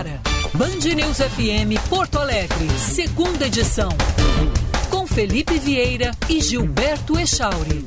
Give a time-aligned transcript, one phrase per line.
[0.00, 0.20] agora.
[0.54, 3.90] Band News FM Porto Alegre, segunda edição.
[4.88, 7.84] Com Felipe Vieira e Gilberto Echauri.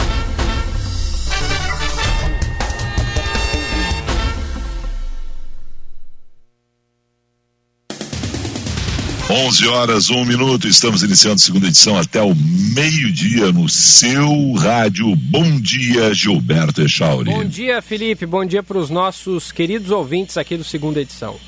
[9.30, 15.16] 11 horas, um minuto, estamos iniciando a segunda edição até o meio-dia no seu rádio.
[15.16, 17.32] Bom dia, Gilberto Echauri.
[17.32, 18.28] Bom dia, Felipe.
[18.28, 21.40] Bom dia para os nossos queridos ouvintes aqui do segunda edição.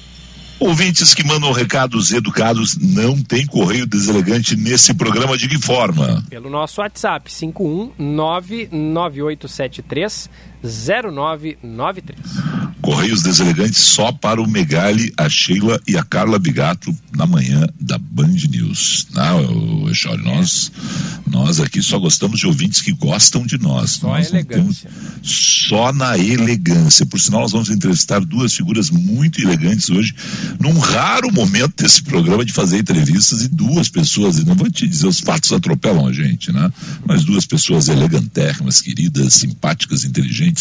[0.59, 6.23] Ouvintes que mandam recados educados, não tem correio deselegante nesse programa de que forma?
[6.29, 10.29] Pelo nosso WhatsApp, 5199873
[10.65, 12.19] 0993.
[12.81, 17.97] Correios deselegantes só para o Megali, a Sheila e a Carla Bigato na manhã da
[17.97, 19.07] Band News.
[19.11, 20.71] Não, Echori, nós,
[21.25, 23.91] nós aqui só gostamos de ouvintes que gostam de nós.
[23.91, 24.89] Só nós elegância.
[25.23, 27.05] Só na elegância.
[27.05, 30.13] Por sinal, nós vamos entrevistar duas figuras muito elegantes hoje,
[30.59, 34.87] num raro momento desse programa de fazer entrevistas e duas pessoas, e não vou te
[34.87, 36.71] dizer, os fatos atropelam a gente, né?
[37.05, 40.54] Mas duas pessoas elegantérrimas, queridas, simpáticas, inteligentes,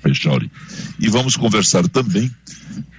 [0.00, 0.50] Fechauri.
[0.98, 2.30] E vamos conversar também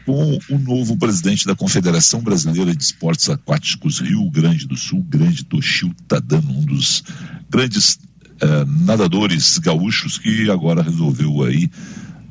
[0.06, 5.46] com o novo presidente da Confederação Brasileira de Esportes Aquáticos Rio Grande do Sul, grande
[5.46, 7.04] Toshio Tadano, um dos
[7.50, 8.00] grandes
[8.42, 11.70] eh, nadadores gaúchos que agora resolveu aí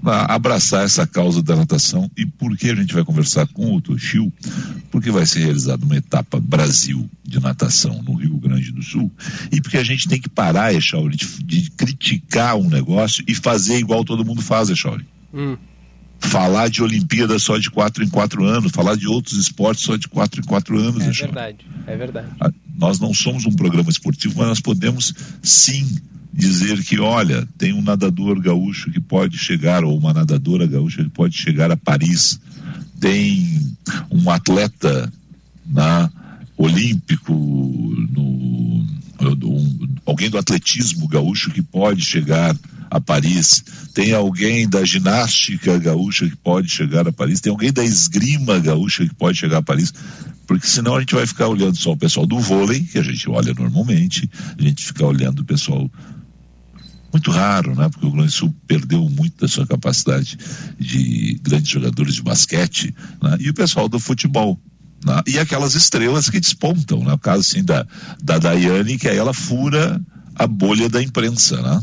[0.05, 2.11] abraçar essa causa da natação.
[2.17, 4.33] E por que a gente vai conversar com o Toshio?
[4.91, 9.11] Porque vai ser realizada uma etapa Brasil de natação no Rio Grande do Sul.
[9.53, 13.79] E porque a gente tem que parar, Echauri, de, de criticar um negócio e fazer
[13.79, 15.07] igual todo mundo faz, Echauri.
[15.33, 15.57] Hum.
[16.23, 20.07] Falar de Olimpíada só de quatro em quatro anos, falar de outros esportes só de
[20.07, 21.33] quatro em quatro anos, É Echauri.
[21.33, 22.29] verdade, é verdade.
[22.77, 25.99] Nós não somos um programa esportivo, mas nós podemos sim
[26.33, 31.11] dizer que, olha, tem um nadador gaúcho que pode chegar, ou uma nadadora gaúcha que
[31.11, 32.41] pode chegar a Paris,
[33.01, 33.75] tem
[34.11, 35.13] um atleta
[35.67, 36.11] na,
[36.61, 38.85] olímpico, no,
[39.45, 42.55] um- alguém do atletismo gaúcho que pode chegar
[42.91, 43.65] a Paris,
[43.95, 49.07] tem alguém da ginástica gaúcha que pode chegar a Paris, tem alguém da esgrima gaúcha
[49.07, 49.95] que pode chegar a Paris,
[50.47, 53.31] porque senão a gente vai ficar olhando só o pessoal do vôlei, que a gente
[53.31, 55.91] olha normalmente, a gente fica olhando o pessoal
[57.13, 57.89] muito raro, né?
[57.89, 60.39] Porque o Rio Grande do Sul perdeu muito da sua capacidade
[60.79, 63.37] de grandes jogadores de basquete, né?
[63.41, 64.59] E o pessoal do futebol.
[65.05, 65.21] né?
[65.27, 67.13] E aquelas estrelas que despontam, né?
[67.13, 67.87] O caso assim da,
[68.23, 70.01] da Daiane, que aí ela fura
[70.35, 71.83] a bolha da imprensa, né?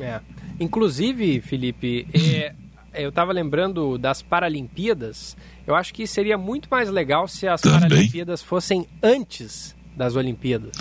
[0.00, 0.20] É.
[0.58, 2.54] Inclusive, Felipe, é,
[2.94, 5.36] eu estava lembrando das Paralimpíadas.
[5.66, 7.80] Eu acho que seria muito mais legal se as Também.
[7.80, 10.72] Paralimpíadas fossem antes das Olimpíadas.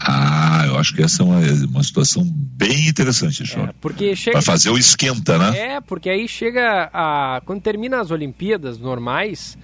[0.00, 1.40] Ah, eu acho que essa é uma,
[1.70, 4.32] uma situação bem interessante, É, porque chega.
[4.38, 5.58] Para fazer o esquenta, né?
[5.58, 7.40] É, porque aí chega a.
[7.44, 9.56] Quando termina as Olimpíadas normais,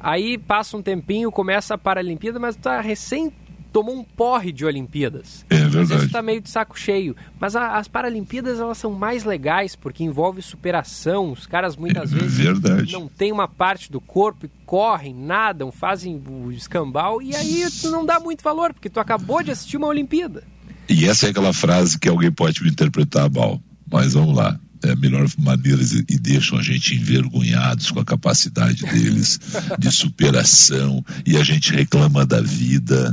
[0.00, 3.32] aí passa um tempinho, começa a Paralimpíada, mas tá recém
[3.72, 5.44] tomou um porre de Olimpíadas.
[5.48, 6.08] É verdade.
[6.10, 7.16] tá meio de saco cheio.
[7.40, 11.32] Mas a- as Paralimpíadas elas são mais legais, porque envolve superação.
[11.32, 12.92] Os caras muitas É vezes verdade.
[12.92, 17.90] não têm uma parte do corpo e correm, nadam, fazem o escambau, e aí tu
[17.90, 20.44] não dá muito valor, porque tu acabou de assistir uma Olimpíada.
[20.88, 23.60] E essa é aquela frase que alguém pode me interpretar mal.
[23.90, 24.58] Mas vamos lá.
[24.82, 29.40] É a melhor maneira e e deixam a gente envergonhados com a capacidade deles
[29.78, 33.10] de superação e a gente reclama da vida,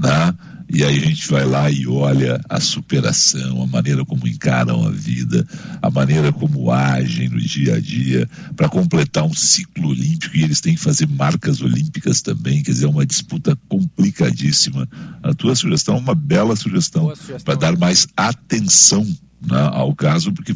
[0.00, 0.34] né?
[0.72, 4.90] E aí a gente vai lá e olha a superação, a maneira como encaram a
[4.90, 5.44] vida,
[5.82, 10.60] a maneira como agem no dia a dia para completar um ciclo olímpico e eles
[10.60, 14.88] têm que fazer marcas olímpicas também, quer dizer, é uma disputa complicadíssima.
[15.24, 17.40] A tua sugestão é uma bela sugestão sugestão.
[17.44, 19.04] para dar mais atenção
[19.40, 20.54] né, ao caso, porque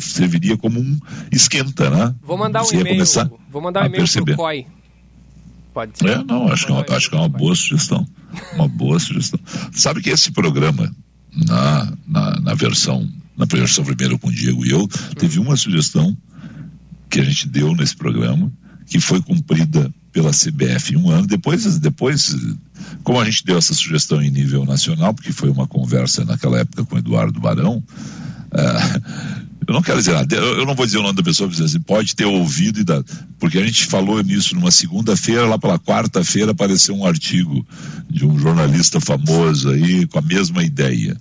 [0.00, 0.98] serviria como um
[1.32, 2.14] esquenta, né?
[2.22, 3.04] Vou mandar um e-mail.
[3.50, 4.66] Vou mandar um e-mail pro COI.
[5.72, 6.08] Pode ser?
[6.08, 8.06] É, não, acho que é uma, um acho que é uma boa sugestão.
[8.54, 9.40] Uma boa sugestão.
[9.72, 10.94] Sabe que esse programa,
[11.34, 16.16] na, na, na versão, na versão primeiro com o Diego e eu, teve uma sugestão
[17.10, 18.52] que a gente deu nesse programa,
[18.86, 21.26] que foi cumprida pela CBF um ano.
[21.26, 22.34] Depois, depois,
[23.02, 26.84] como a gente deu essa sugestão em nível nacional, porque foi uma conversa naquela época
[26.84, 27.82] com o Eduardo Barão,
[28.52, 29.00] ah,
[29.66, 32.14] eu não quero dizer nada, eu, não vou dizer o nome da pessoa, assim, pode
[32.14, 32.84] ter ouvido e
[33.38, 37.66] porque a gente falou nisso numa segunda-feira, lá pela quarta-feira apareceu um artigo
[38.08, 41.16] de um jornalista famoso aí com a mesma ideia.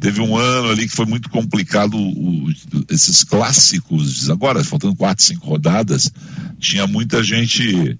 [0.00, 2.52] Teve um ano ali que foi muito complicado, o,
[2.90, 6.10] esses clássicos, agora faltando quatro, cinco rodadas,
[6.58, 7.98] tinha muita gente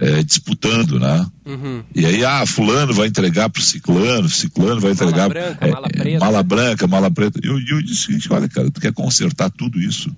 [0.00, 1.26] é, disputando, né?
[1.44, 1.82] Uhum.
[1.94, 5.28] E aí, ah, fulano vai entregar pro ciclano, ciclano vai entregar...
[5.28, 6.18] Mala branca, é, mala preta.
[6.18, 7.40] Mala branca, mala preta.
[7.42, 10.14] Eu, eu disse o seguinte, olha, cara, tu quer consertar tudo isso?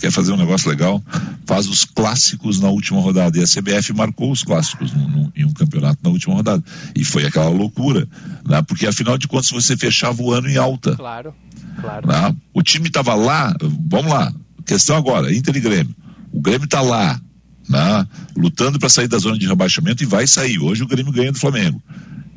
[0.00, 1.02] Quer fazer um negócio legal?
[1.46, 3.38] Faz os clássicos na última rodada.
[3.38, 6.64] E a CBF marcou os clássicos no, no, em um campeonato na última rodada.
[6.96, 8.08] E foi aquela loucura,
[8.48, 8.62] né?
[8.62, 10.96] Porque afinal de contas você fechava o ano em alta.
[10.96, 11.34] Claro,
[11.80, 12.08] claro.
[12.08, 12.36] Né?
[12.54, 13.54] O time estava lá,
[13.88, 14.32] vamos lá,
[14.64, 15.94] questão agora, Inter e Grêmio.
[16.32, 17.20] O Grêmio está lá,
[17.68, 18.06] né,
[18.36, 20.58] lutando para sair da zona de rebaixamento e vai sair.
[20.58, 21.82] Hoje o Grêmio ganha do Flamengo.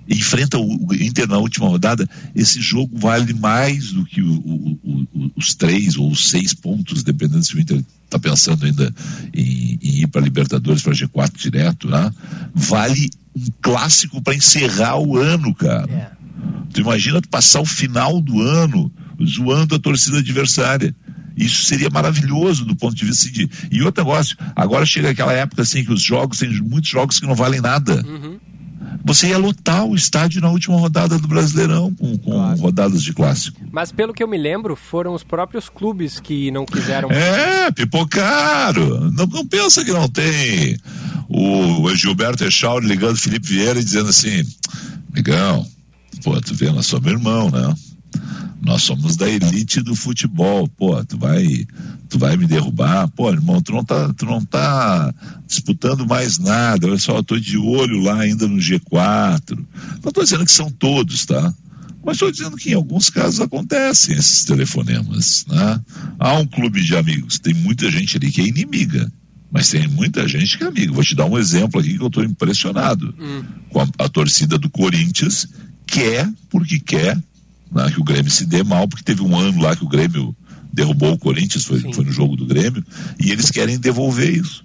[0.09, 5.31] Enfrenta o Inter na última rodada, esse jogo vale mais do que o, o, o,
[5.35, 8.93] os três ou os seis pontos, dependendo se o Inter está pensando ainda
[9.33, 12.11] em, em ir para Libertadores, para G4 direto, né?
[12.53, 15.87] Vale um clássico para encerrar o ano, cara.
[15.89, 16.11] Yeah.
[16.19, 16.23] É.
[16.73, 18.91] Tu imagina tu passar o final do ano
[19.23, 20.95] zoando a torcida adversária.
[21.35, 23.49] Isso seria maravilhoso do ponto de vista de.
[23.71, 27.25] E outro negócio, agora chega aquela época assim que os jogos, tem muitos jogos que
[27.25, 28.03] não valem nada.
[28.05, 28.39] Uhum.
[29.03, 32.59] Você ia lotar o estádio na última rodada do Brasileirão com, com claro.
[32.59, 33.59] rodadas de clássico.
[33.71, 37.11] Mas pelo que eu me lembro, foram os próprios clubes que não quiseram.
[37.11, 39.11] É, pipocaram.
[39.11, 40.77] Não, não pensa que não tem.
[41.27, 44.43] O, o Gilberto Echauri ligando Felipe Vieira e dizendo assim:
[45.13, 45.67] Migão,
[46.23, 47.73] pô, tu vê, nós somos irmão, né?
[48.61, 50.67] Nós somos da elite do futebol.
[50.67, 51.65] Pô, tu vai,
[52.07, 53.09] tu vai me derrubar.
[53.09, 55.13] Pô, irmão, tu não tá, tu não tá
[55.45, 56.87] disputando mais nada.
[56.87, 59.57] Olha só, eu tô de olho lá ainda no G4.
[60.03, 61.53] Não tô dizendo que são todos, tá?
[62.05, 65.81] Mas estou dizendo que em alguns casos acontecem esses telefonemas, né?
[66.19, 69.09] Há um clube de amigos, tem muita gente ali que é inimiga,
[69.49, 70.91] mas tem muita gente que é amiga.
[70.91, 73.15] Vou te dar um exemplo aqui que eu estou impressionado.
[73.17, 73.43] Hum.
[73.69, 75.47] Com a, a torcida do Corinthians
[75.87, 77.17] quer, porque quer,
[77.73, 80.35] né, que o Grêmio se dê mal, porque teve um ano lá que o Grêmio
[80.71, 82.83] derrubou o Corinthians, foi, foi no jogo do Grêmio,
[83.19, 84.63] e eles querem devolver isso.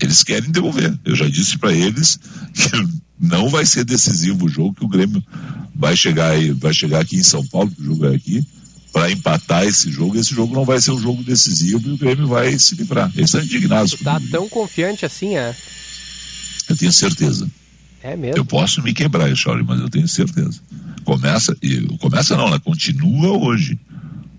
[0.00, 0.96] Eles querem devolver.
[1.04, 2.20] Eu já disse para eles
[2.54, 2.70] que
[3.18, 5.22] não vai ser decisivo o jogo, que o Grêmio
[5.74, 8.46] vai chegar aí, vai chegar aqui em São Paulo, que o jogo é aqui,
[8.92, 10.16] para empatar esse jogo.
[10.16, 13.10] Esse jogo não vai ser um jogo decisivo e o Grêmio vai se livrar.
[13.14, 13.92] Eles estão indignados.
[13.92, 15.54] Tu tá tão confiante assim, é?
[16.68, 17.50] Eu tenho certeza.
[18.02, 18.36] É mesmo?
[18.36, 20.60] Eu posso me quebrar, Chauri, mas eu tenho certeza.
[21.04, 22.58] Começa, e começa não, né?
[22.58, 23.78] Continua hoje.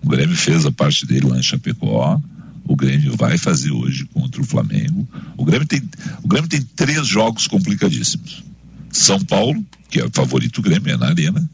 [0.02, 2.20] O Grêmio fez a parte dele lá em Chapecó.
[2.64, 5.06] O Grêmio vai fazer hoje contra o Flamengo.
[5.36, 5.82] O Grêmio tem,
[6.22, 8.44] o Grêmio tem três jogos complicadíssimos.
[8.90, 11.48] São Paulo, que é o favorito do Grêmio, é na Arena.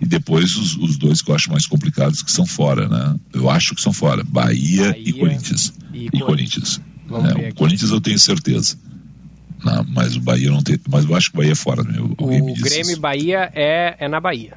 [0.00, 3.18] E depois os, os, dois que eu acho mais complicados que são fora, né?
[3.32, 4.22] Eu acho que são fora.
[4.22, 5.72] Bahia, Bahia e Corinthians.
[5.92, 6.80] E, e Corinthians.
[7.08, 8.76] É, o Corinthians eu tenho certeza.
[9.64, 10.78] Não, mas o Bahia não tem.
[10.88, 11.82] Mas eu acho que o Bahia é fora.
[11.82, 11.98] Né?
[12.00, 14.54] O Grêmio e Bahia é, é na Bahia.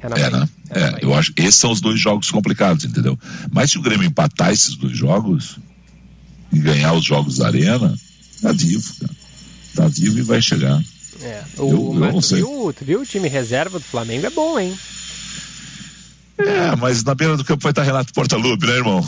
[0.00, 0.40] É, na é, Bahia.
[0.40, 0.48] Né?
[0.70, 1.32] é, é eu acho.
[1.36, 3.18] Esses são os dois jogos complicados, entendeu?
[3.50, 5.58] Mas se o Grêmio empatar esses dois jogos
[6.52, 7.94] e ganhar os jogos da Arena,
[8.40, 9.20] tá vivo, cara.
[9.74, 10.82] Tá vivo e vai chegar.
[11.22, 11.42] É.
[11.58, 14.26] O, eu, eu tu, viu, tu viu o time reserva do Flamengo?
[14.26, 14.76] É bom, hein?
[16.46, 19.06] É, mas na beira do campo vai estar Renato Portaluppi, né, irmão?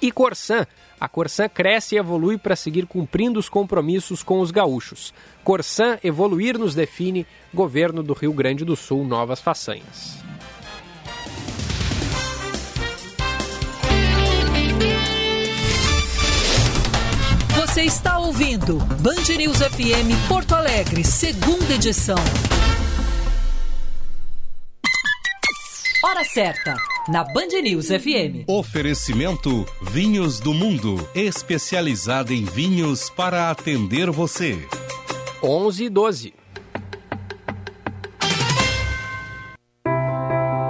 [0.00, 0.66] E Corsan.
[1.00, 5.14] A Corsan cresce e evolui para seguir cumprindo os compromissos com os gaúchos.
[5.42, 7.26] Corsan evoluir nos define.
[7.54, 10.27] Governo do Rio Grande do Sul, novas façanhas.
[17.78, 22.16] Você está ouvindo Band News FM Porto Alegre, segunda edição.
[26.02, 26.74] Hora certa,
[27.08, 28.48] na Band News FM.
[28.48, 34.58] Oferecimento Vinhos do Mundo, especializada em vinhos para atender você.
[35.40, 36.37] 11 e 12.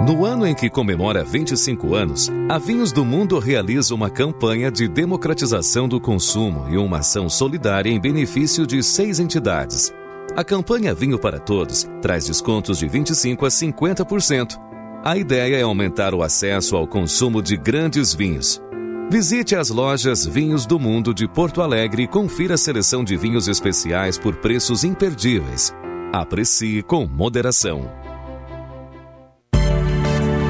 [0.09, 4.87] No ano em que comemora 25 anos, a Vinhos do Mundo realiza uma campanha de
[4.87, 9.93] democratização do consumo e uma ação solidária em benefício de seis entidades.
[10.35, 14.59] A campanha Vinho para Todos traz descontos de 25% a 50%.
[15.03, 18.59] A ideia é aumentar o acesso ao consumo de grandes vinhos.
[19.11, 23.47] Visite as lojas Vinhos do Mundo de Porto Alegre e confira a seleção de vinhos
[23.47, 25.71] especiais por preços imperdíveis.
[26.11, 28.08] Aprecie com moderação.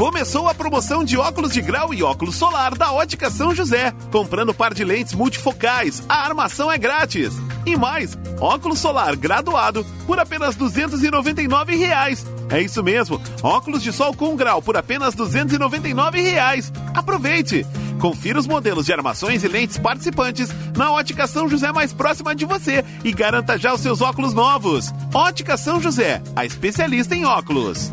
[0.00, 3.92] Começou a promoção de óculos de grau e óculos solar da Ótica São José.
[4.10, 7.34] Comprando par de lentes multifocais, a armação é grátis.
[7.66, 12.24] E mais, óculos solar graduado por apenas 299 reais.
[12.48, 16.72] É isso mesmo, óculos de sol com grau por apenas 299 reais.
[16.94, 17.66] Aproveite!
[18.00, 22.46] Confira os modelos de armações e lentes participantes na Ótica São José mais próxima de
[22.46, 24.94] você e garanta já os seus óculos novos.
[25.12, 27.92] Ótica São José, a especialista em óculos.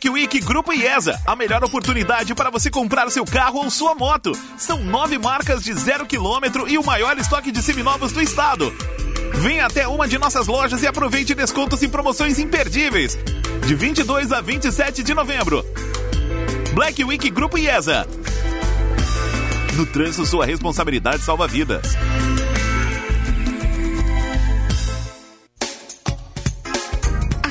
[0.00, 4.32] Black Week Grupo IESA, a melhor oportunidade para você comprar seu carro ou sua moto.
[4.56, 8.72] São nove marcas de zero quilômetro e o maior estoque de seminovos do estado.
[9.34, 13.18] Venha até uma de nossas lojas e aproveite descontos e promoções imperdíveis.
[13.66, 15.62] De 22 a 27 de novembro.
[16.72, 18.08] Black Week Grupo IESA.
[19.74, 21.94] No trânsito, sua responsabilidade salva vidas.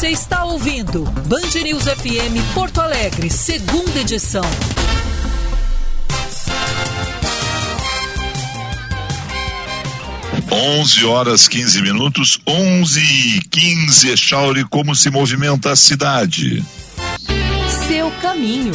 [0.00, 4.42] Você está ouvindo Band News FM Porto Alegre, segunda edição.
[10.50, 14.16] 11 horas 15 minutos, 11 e 15.
[14.16, 16.64] Chauri, como se movimenta a cidade?
[17.86, 18.72] Seu caminho.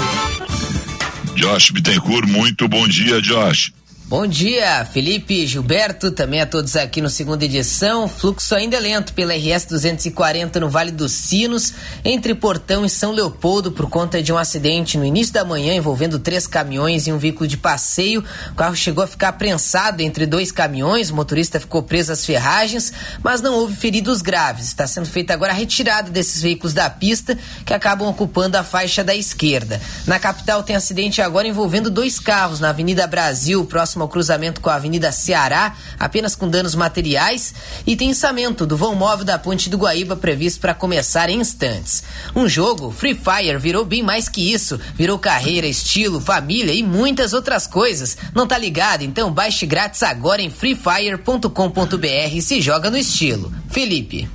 [1.35, 3.73] Josh Bittencourt, muito bom dia, Josh.
[4.07, 8.07] Bom dia, Felipe, Gilberto, também a todos aqui no segunda edição.
[8.07, 13.11] Fluxo ainda é lento pela RS 240 no Vale dos Sinos, entre Portão e São
[13.11, 17.17] Leopoldo, por conta de um acidente no início da manhã envolvendo três caminhões e um
[17.17, 18.23] veículo de passeio.
[18.51, 22.93] O carro chegou a ficar prensado entre dois caminhões, o motorista ficou preso às ferragens,
[23.23, 24.67] mas não houve feridos graves.
[24.67, 27.35] Está sendo feita agora a retirada desses veículos da pista
[27.65, 29.81] que acabam ocupando a faixa da esquerda.
[30.05, 34.61] Na capital tem acidente agora envolvendo dois carros na Avenida Brasil, próximo próximo ao cruzamento
[34.61, 37.53] com a Avenida Ceará, apenas com danos materiais,
[37.87, 42.03] e tem içamento do vão móvel da Ponte do Guaíba previsto para começar em instantes.
[42.35, 44.79] Um jogo, Free Fire, virou bem mais que isso.
[44.95, 48.17] Virou carreira, estilo, família e muitas outras coisas.
[48.33, 49.01] Não tá ligado?
[49.01, 53.51] Então baixe grátis agora em freefire.com.br e se joga no estilo.
[53.69, 54.29] Felipe.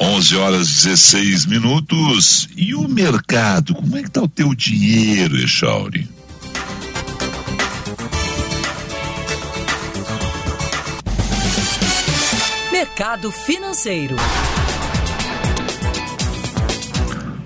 [0.00, 2.48] 11 horas 16 minutos.
[2.56, 3.74] E o mercado?
[3.74, 6.15] Como é que tá o teu dinheiro, Echauri?
[12.86, 14.14] Mercado Financeiro.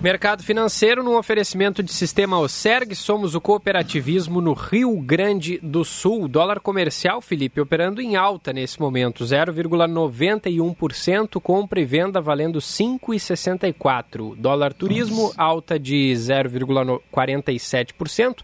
[0.03, 6.29] Mercado financeiro no oferecimento de sistema Oserg, somos o cooperativismo no Rio Grande do Sul.
[6.29, 14.37] Dólar comercial, Felipe, operando em alta nesse momento, 0,91%, compra e venda valendo 5,64.
[14.37, 18.43] Dólar turismo, alta de 0,47%,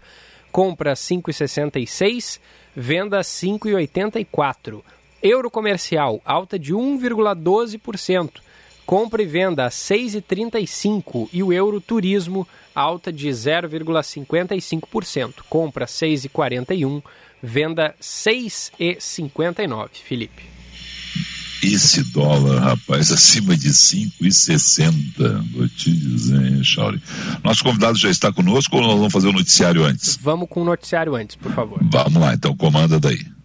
[0.50, 2.40] compra 5,66,
[2.74, 4.82] venda 5,84.
[5.22, 8.30] Euro comercial, alta de 1,12%.
[8.84, 15.42] Compra e venda a 6,35% e o euro turismo, alta de 0,55%.
[15.48, 17.02] Compra 6,41%,
[17.42, 19.88] venda 6,59%.
[20.04, 20.54] Felipe.
[21.62, 24.92] Esse dólar, rapaz, acima de 5,60.
[25.52, 27.02] Vou te dizer, hein, Chauri.
[27.42, 30.16] Nosso convidado já está conosco ou nós vamos fazer o noticiário antes?
[30.16, 31.80] Vamos com o noticiário antes, por favor.
[31.90, 33.35] Vamos lá, então comanda daí.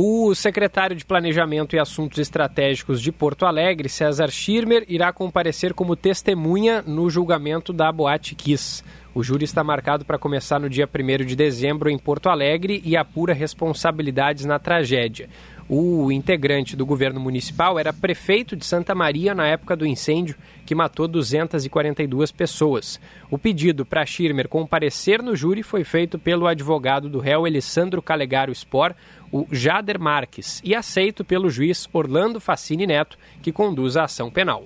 [0.00, 5.96] O secretário de Planejamento e Assuntos Estratégicos de Porto Alegre, César Schirmer, irá comparecer como
[5.96, 8.84] testemunha no julgamento da Boate Kiss.
[9.12, 12.96] O júri está marcado para começar no dia 1 de dezembro em Porto Alegre e
[12.96, 15.28] apura responsabilidades na tragédia.
[15.70, 20.74] O integrante do governo municipal era prefeito de Santa Maria na época do incêndio que
[20.74, 22.98] matou 242 pessoas.
[23.30, 28.54] O pedido para Schirmer comparecer no júri foi feito pelo advogado do réu Alessandro Calegaro
[28.54, 28.94] Spor,
[29.30, 34.64] o Jader Marques, e aceito pelo juiz Orlando Facini Neto, que conduz a ação penal.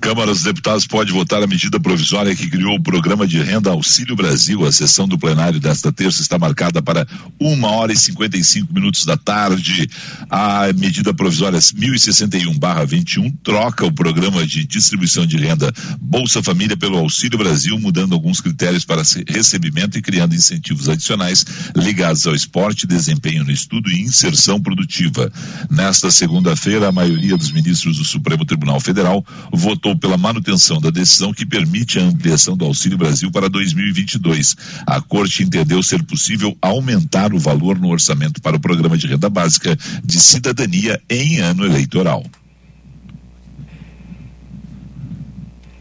[0.00, 4.14] Câmara dos Deputados pode votar a medida provisória que criou o programa de renda Auxílio
[4.14, 4.66] Brasil.
[4.66, 7.06] A sessão do plenário desta terça está marcada para
[7.40, 9.88] uma hora e 55 minutos da tarde.
[10.28, 17.38] A medida provisória 1061/21 troca o programa de distribuição de renda Bolsa Família pelo Auxílio
[17.38, 23.50] Brasil, mudando alguns critérios para recebimento e criando incentivos adicionais ligados ao esporte, desempenho no
[23.50, 25.32] estudo e inserção produtiva.
[25.70, 31.32] Nesta segunda-feira, a maioria dos ministros do Supremo Tribunal Federal votou pela manutenção da decisão
[31.32, 34.56] que permite a ampliação do Auxílio Brasil para 2022.
[34.86, 39.28] A Corte entendeu ser possível aumentar o valor no orçamento para o programa de renda
[39.28, 42.24] básica de cidadania em ano eleitoral.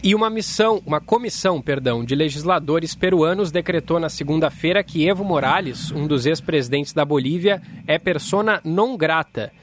[0.06, 5.92] E uma missão, uma comissão, perdão, de legisladores peruanos decretou na segunda-feira que Evo Morales,
[5.92, 9.54] um dos ex-presidentes da Bolívia, é persona non grata,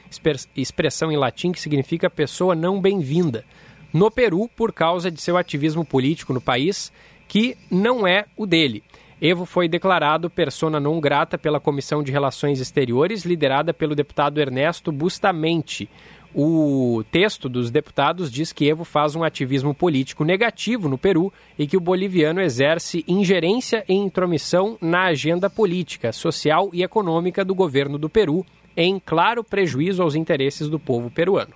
[0.56, 3.44] expressão em latim que significa pessoa não bem-vinda
[3.92, 6.92] no Peru por causa de seu ativismo político no país,
[7.28, 8.82] que não é o dele.
[9.20, 14.90] Evo foi declarado persona non grata pela Comissão de Relações Exteriores, liderada pelo deputado Ernesto
[14.90, 15.90] Bustamente.
[16.34, 21.66] O texto dos deputados diz que Evo faz um ativismo político negativo no Peru e
[21.66, 27.98] que o boliviano exerce ingerência e intromissão na agenda política, social e econômica do governo
[27.98, 31.52] do Peru, em claro prejuízo aos interesses do povo peruano.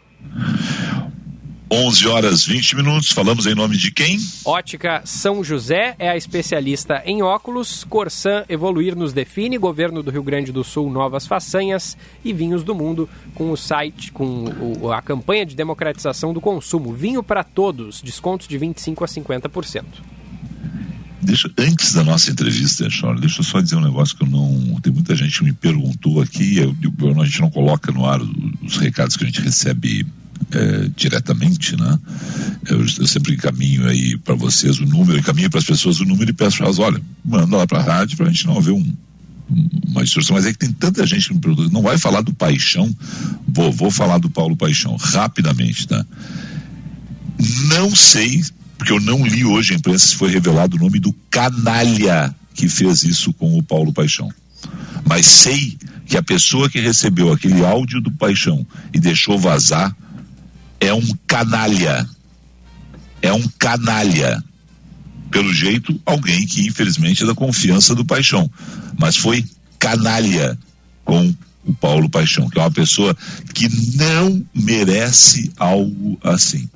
[1.75, 3.11] 11 horas 20 minutos.
[3.11, 4.17] Falamos em nome de quem?
[4.45, 7.83] Ótica São José é a especialista em óculos.
[7.83, 9.59] Corsan Evoluir nos define.
[9.59, 11.97] Governo do Rio Grande do Sul, novas façanhas.
[12.25, 14.45] E Vinhos do Mundo com o site, com
[14.81, 16.95] o, a campanha de democratização do consumo.
[16.95, 18.01] Vinho para todos.
[18.01, 19.85] Descontos de 25% a 50%.
[21.21, 24.79] Deixa, antes da nossa entrevista, Charles, deixa eu só dizer um negócio que eu não.
[24.81, 28.21] Tem muita gente que me perguntou aqui, eu, eu, a gente não coloca no ar
[28.63, 30.07] os recados que a gente recebe
[30.53, 31.99] é, diretamente, né?
[32.69, 36.31] Eu, eu sempre encaminho aí para vocês o número, encaminho para as pessoas o número
[36.31, 38.73] e peço para elas, olha, manda lá para a rádio para a gente não haver
[38.73, 38.93] um,
[39.89, 42.35] uma distorção, mas é que tem tanta gente que me pergunta, não vai falar do
[42.35, 42.95] Paixão?
[43.47, 46.05] Vou, vou falar do Paulo Paixão, rapidamente, tá?
[47.69, 48.43] Não sei,
[48.79, 52.69] porque eu não li hoje a imprensa se foi revelado o nome do canalha que
[52.69, 54.31] fez isso com o Paulo Paixão.
[55.05, 55.77] Mas sei
[56.07, 59.95] que a pessoa que recebeu aquele áudio do Paixão e deixou vazar
[60.87, 62.09] é um canalha.
[63.23, 64.43] É um canalha.
[65.31, 68.51] Pelo jeito, alguém que infelizmente é da confiança do Paixão.
[68.99, 69.45] Mas foi
[69.79, 70.59] canalha
[71.05, 73.17] com o Paulo Paixão, que é uma pessoa
[73.55, 76.69] que não merece algo assim.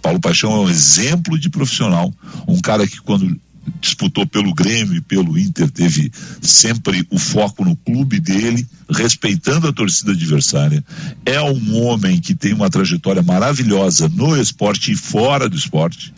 [0.00, 2.14] Paulo Paixão é um exemplo de profissional,
[2.46, 3.38] um cara que quando
[3.80, 9.72] disputou pelo Grêmio e pelo Inter, teve sempre o foco no clube dele, respeitando a
[9.72, 10.84] torcida adversária.
[11.24, 16.12] É um homem que tem uma trajetória maravilhosa no esporte e fora do esporte,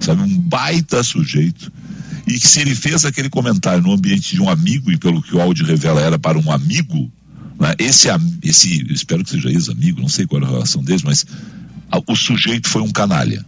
[0.00, 0.22] sabe?
[0.22, 1.72] Um baita sujeito.
[2.26, 5.34] E que se ele fez aquele comentário no ambiente de um amigo, e pelo que
[5.34, 7.10] o áudio revela era para um amigo,
[7.58, 7.74] né?
[7.78, 8.08] esse,
[8.42, 11.24] esse, espero que seja ex-amigo, não sei qual é a relação deles, mas
[12.06, 13.44] o sujeito foi um canalha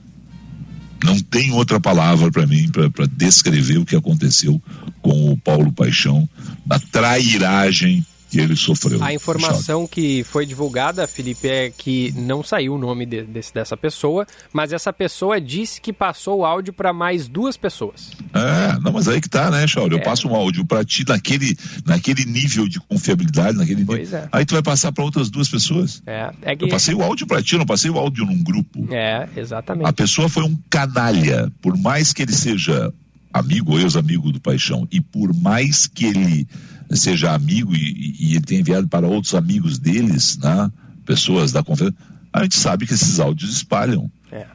[1.04, 4.60] não tem outra palavra para mim para descrever o que aconteceu
[5.00, 6.28] com o Paulo Paixão,
[6.68, 9.02] a trairagem que ele sofreu.
[9.02, 13.76] A informação que foi divulgada, Felipe, é que não saiu o nome de, desse, dessa
[13.76, 18.12] pessoa, mas essa pessoa disse que passou o áudio para mais duas pessoas.
[18.32, 19.96] É, não, mas aí que tá, né, Chauri?
[19.96, 19.98] É.
[19.98, 24.18] Eu passo um áudio para ti naquele, naquele nível de confiabilidade, naquele pois nível.
[24.18, 24.28] É.
[24.30, 26.02] Aí tu vai passar para outras duas pessoas.
[26.06, 26.64] É, é que...
[26.64, 28.86] Eu passei o áudio para ti, não passei o áudio num grupo.
[28.92, 29.88] É, exatamente.
[29.88, 32.92] A pessoa foi um canalha, por mais que ele seja
[33.32, 36.48] amigo ou ex-amigo do Paixão, e por mais que ele
[36.96, 40.70] seja amigo e, e ele tenha enviado para outros amigos deles, né,
[41.04, 41.98] pessoas da conferência,
[42.32, 44.10] a gente sabe que esses áudios espalham.
[44.30, 44.46] É.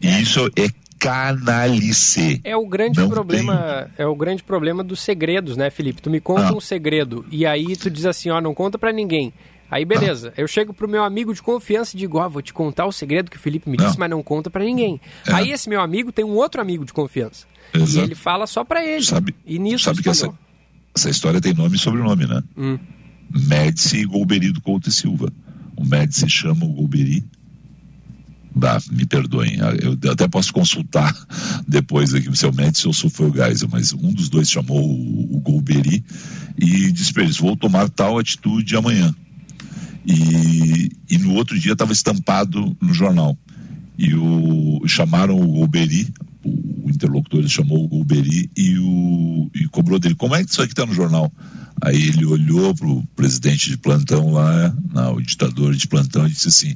[0.00, 2.40] E isso é canalice.
[2.42, 4.04] É o grande Não problema, tem...
[4.04, 6.02] é o grande problema dos segredos, né, Felipe?
[6.02, 6.56] Tu me conta ah.
[6.56, 9.32] um segredo e aí tu diz assim, ó, não conta para ninguém.
[9.70, 10.40] Aí beleza, ah.
[10.40, 12.92] eu chego pro meu amigo de confiança e digo, ó, ah, vou te contar o
[12.92, 13.86] segredo que o Felipe me não.
[13.86, 15.00] disse, mas não conta para ninguém.
[15.26, 15.32] É.
[15.32, 17.46] Aí esse meu amigo tem um outro amigo de confiança.
[17.72, 17.98] Exato.
[17.98, 19.04] E ele fala só para ele.
[19.04, 20.32] Sabe, e nisso sabe que essa,
[20.98, 22.42] essa história tem nome e sobrenome, né?
[22.56, 22.78] Hum.
[23.30, 25.32] Médici e Golbery do Couto e Silva.
[25.76, 27.24] O Médici chama o Golbery.
[28.54, 29.58] Bah, me perdoem,
[30.02, 31.14] eu até posso consultar
[31.68, 34.50] depois aqui se é o Médici ou se foi o Geisel, mas um dos dois
[34.50, 36.02] chamou o, o Golbery
[36.58, 39.14] e disse para eles: vou tomar tal atitude amanhã.
[40.04, 43.38] E, e no outro dia estava estampado no jornal.
[43.96, 46.12] E o, chamaram o Golbery,
[46.44, 50.72] o interlocutor chamou o Golbery e, o, e cobrou dele, como é que isso aqui
[50.72, 51.32] está no jornal?
[51.80, 56.30] Aí ele olhou para o presidente de plantão lá, não, o ditador de plantão, e
[56.30, 56.74] disse assim,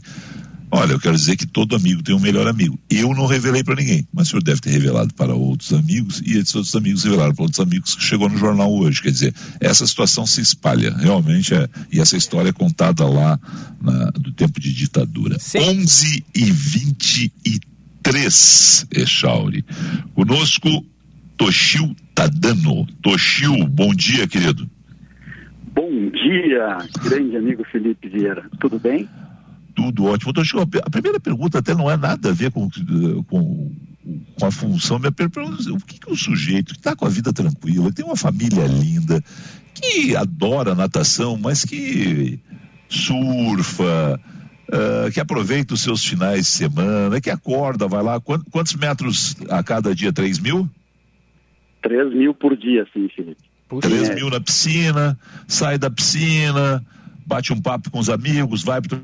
[0.71, 2.79] olha, eu quero dizer que todo amigo tem um melhor amigo.
[2.89, 6.39] Eu não revelei para ninguém, mas o senhor deve ter revelado para outros amigos, e
[6.39, 9.03] esses outros amigos revelaram para outros amigos que chegou no jornal hoje.
[9.03, 13.39] Quer dizer, essa situação se espalha, realmente, é, e essa história é contada lá
[13.81, 15.37] na, do tempo de ditadura.
[15.41, 15.81] Sim.
[15.81, 17.72] 11 e 23
[18.03, 19.65] 3, Echauri.
[20.15, 20.85] Conosco,
[21.37, 22.87] Toshio Tadano.
[23.03, 24.69] Toshio, bom dia, querido.
[25.75, 28.45] Bom dia, grande amigo Felipe Vieira.
[28.61, 29.09] Tudo bem?
[29.75, 30.33] Tudo ótimo.
[30.33, 32.69] Toshio, a primeira pergunta até não é nada a ver com,
[33.29, 33.73] com,
[34.39, 34.99] com a função.
[34.99, 38.05] Minha pergunta é o que, que o sujeito que está com a vida tranquila, tem
[38.05, 39.23] uma família linda,
[39.75, 42.39] que adora natação, mas que
[42.89, 44.21] surfa,
[44.73, 48.21] uh, que aproveita os seus finais de semana, que acorda, vai lá.
[48.21, 50.13] Quantos, quantos metros a cada dia?
[50.13, 50.69] 3 mil?
[51.83, 53.43] 3 mil por dia, sim, Felipe.
[53.81, 54.15] 3 é.
[54.15, 56.85] mil na piscina, sai da piscina,
[57.27, 59.03] bate um papo com os amigos, vai pro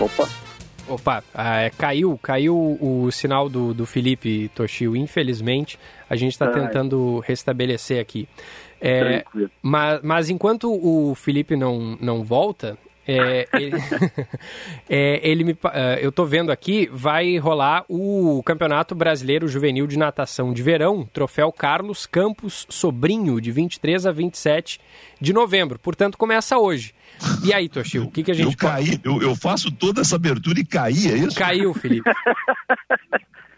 [0.00, 0.39] Opa.
[0.90, 5.78] Opa, ah, caiu, caiu o sinal do, do Felipe Toshio, infelizmente.
[6.08, 8.28] A gente está tentando restabelecer aqui.
[8.80, 9.24] É,
[9.62, 12.76] mas, mas enquanto o Felipe não, não volta,
[13.10, 13.76] é, ele,
[14.88, 15.58] é, ele me, uh,
[16.00, 21.50] eu tô vendo aqui, vai rolar o Campeonato Brasileiro Juvenil de Natação de Verão, Troféu
[21.50, 24.80] Carlos Campos Sobrinho, de 23 a 27
[25.20, 25.78] de novembro.
[25.78, 26.94] Portanto, começa hoje.
[27.44, 30.16] E aí, Toshio, o que, que a gente eu caí, eu, eu, faço toda essa
[30.16, 31.36] abertura e caí, é isso?
[31.36, 32.08] Caiu, Felipe.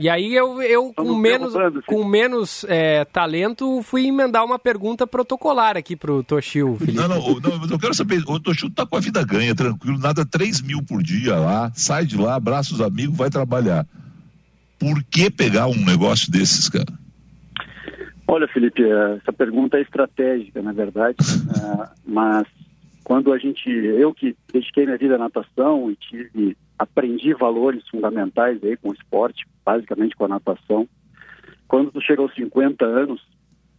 [0.03, 1.55] E aí eu, eu com menos,
[1.87, 6.99] com menos é, talento, fui emendar uma pergunta protocolar aqui pro Toshio, Felipe.
[6.99, 10.27] Não, não, não eu quero saber, o Toshio tá com a vida ganha, tranquilo, nada
[10.27, 13.87] 3 mil por dia lá, sai de lá, abraça os amigos, vai trabalhar.
[14.77, 16.93] Por que pegar um negócio desses, cara?
[18.27, 22.49] Olha, Felipe, essa pergunta é estratégica, na verdade, uh, mas
[23.05, 28.63] quando a gente, eu que dediquei minha vida à natação e tive aprendi valores fundamentais
[28.63, 30.89] aí com o esporte, basicamente com a natação.
[31.69, 33.25] Quando tu chega aos 50 anos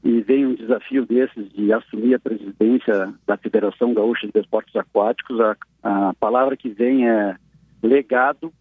[0.03, 5.39] e vem um desafio desses de assumir a presidência da Federação Gaúcha de Esportes Aquáticos,
[5.39, 7.35] a, a palavra que vem é
[7.81, 8.51] legado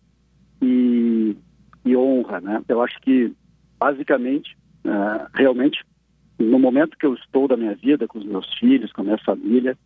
[0.60, 1.36] e,
[1.84, 2.62] e honra, né?
[2.68, 3.32] Eu acho que,
[3.78, 5.84] basicamente, uh, realmente,
[6.38, 9.18] no momento que eu estou da minha vida, com os meus filhos, com a minha
[9.18, 9.76] família,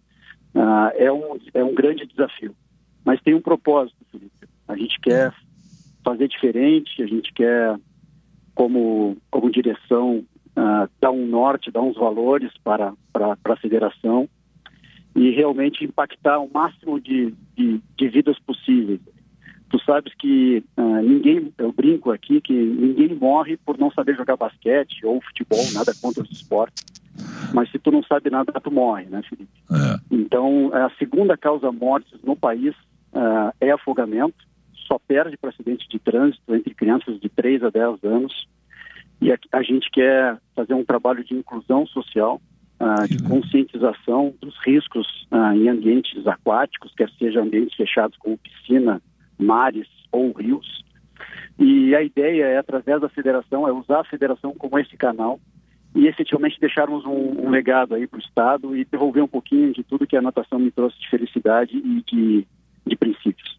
[0.54, 2.54] uh, é, um, é um grande desafio.
[3.06, 4.48] Mas tem um propósito, Felipe.
[4.66, 5.32] A gente quer
[6.04, 7.78] fazer diferente, a gente quer,
[8.52, 10.24] como, como direção,
[10.56, 14.28] uh, dar um norte, dar uns valores para, para, para a federação
[15.14, 19.00] e realmente impactar o máximo de, de, de vidas possíveis.
[19.68, 24.36] Tu sabes que uh, ninguém, eu brinco aqui, que ninguém morre por não saber jogar
[24.36, 26.84] basquete ou futebol, nada contra os esportes.
[27.54, 29.48] Mas se tu não sabe nada, tu morre, né, Felipe?
[29.70, 30.00] É.
[30.10, 32.74] Então, a segunda causa mortes no país
[33.12, 34.36] uh, é afogamento.
[34.86, 38.46] Só perde para acidente de trânsito entre crianças de 3 a 10 anos.
[39.20, 42.40] E a, a gente quer fazer um trabalho de inclusão social,
[42.80, 49.00] uh, de conscientização dos riscos uh, em ambientes aquáticos, quer seja ambientes fechados como piscina,
[49.38, 50.84] mares ou rios.
[51.58, 55.40] E a ideia é, através da federação, é usar a federação como esse canal
[55.94, 59.82] e efetivamente deixarmos um, um legado aí para o Estado e devolver um pouquinho de
[59.82, 62.46] tudo que a natação me trouxe de felicidade e de,
[62.86, 63.56] de princípios.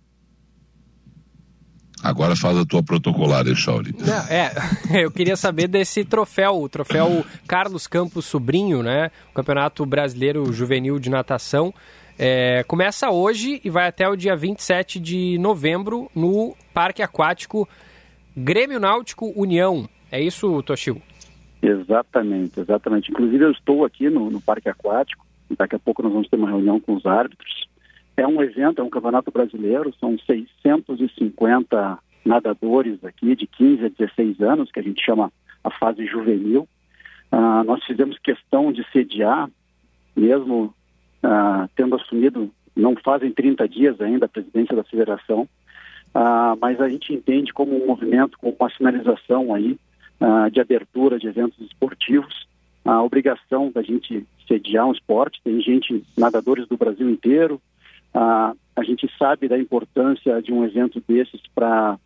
[2.04, 3.94] Agora faz a tua protocolar, Shauli.
[4.30, 4.52] É,
[5.04, 9.12] eu queria saber desse troféu, o troféu Carlos Campos Sobrinho, né?
[9.32, 11.74] O Campeonato Brasileiro Juvenil de Natação.
[12.20, 17.68] É, começa hoje e vai até o dia 27 de novembro no Parque Aquático
[18.36, 19.90] Grêmio Náutico União.
[20.12, 21.02] É isso, Toshio?
[21.62, 23.12] Exatamente, exatamente.
[23.12, 25.26] Inclusive eu estou aqui no, no Parque Aquático,
[25.58, 27.67] daqui a pouco nós vamos ter uma reunião com os árbitros.
[28.18, 34.42] É um evento, é um campeonato brasileiro, são 650 nadadores aqui de 15 a 16
[34.42, 35.32] anos, que a gente chama
[35.64, 36.68] a fase juvenil.
[37.32, 39.48] Ah, nós fizemos questão de sediar,
[40.16, 40.74] mesmo
[41.22, 45.48] ah, tendo assumido, não fazem 30 dias ainda, a presidência da federação,
[46.16, 49.78] ah, mas a gente entende como um movimento, como uma sinalização aí
[50.52, 52.48] de abertura de eventos esportivos,
[52.84, 57.62] a obrigação da gente sediar um esporte, tem gente, nadadores do Brasil inteiro,
[58.76, 62.00] a gente sabe da importância de um evento desses para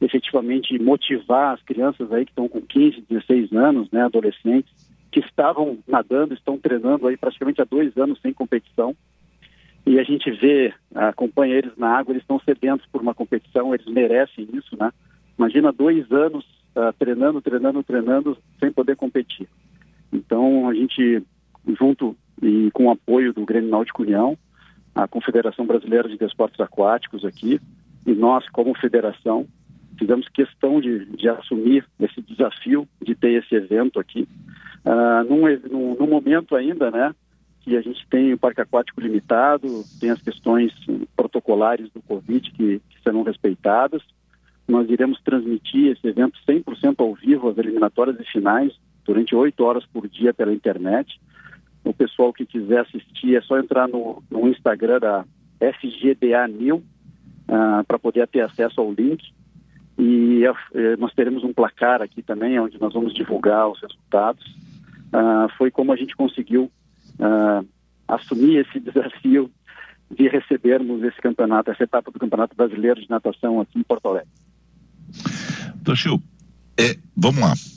[0.00, 4.70] efetivamente motivar as crianças aí que estão com 15, 16 anos, né, adolescentes,
[5.10, 8.94] que estavam nadando, estão treinando aí praticamente há dois anos sem competição.
[9.86, 13.86] E a gente vê, acompanha eles na água, eles estão sedentos por uma competição, eles
[13.86, 14.92] merecem isso, né?
[15.38, 19.48] Imagina dois anos uh, treinando, treinando, treinando, sem poder competir.
[20.12, 21.22] Então, a gente,
[21.78, 24.36] junto e com o apoio do Grêmio Náutico União,
[24.96, 27.60] a Confederação Brasileira de Desportos Aquáticos aqui,
[28.06, 29.46] e nós, como federação,
[29.98, 34.26] fizemos questão de, de assumir esse desafio de ter esse evento aqui,
[34.86, 37.14] uh, num, num, momento ainda, né,
[37.60, 40.72] que a gente tem o parque aquático limitado, tem as questões
[41.14, 44.02] protocolares do Covid que, que serão respeitadas.
[44.66, 48.72] Nós iremos transmitir esse evento 100% ao vivo, as eliminatórias e finais,
[49.04, 51.20] durante oito horas por dia pela internet.
[51.86, 55.24] O pessoal que quiser assistir é só entrar no, no Instagram da
[55.60, 56.84] FGDA New uh,
[57.48, 59.22] ah, para poder ter acesso ao link.
[59.98, 60.54] E uh,
[60.98, 64.44] nós teremos um placar aqui também, onde nós vamos divulgar os resultados
[65.16, 66.70] uh, foi como a gente conseguiu
[67.18, 67.66] uh,
[68.08, 69.50] assumir esse desafio
[70.10, 74.28] de recebermos esse campeonato, essa etapa do Campeonato Brasileiro de Natação aqui em Porto Alegre.
[75.84, 76.22] Toshio,
[76.78, 77.75] é, vamos lá.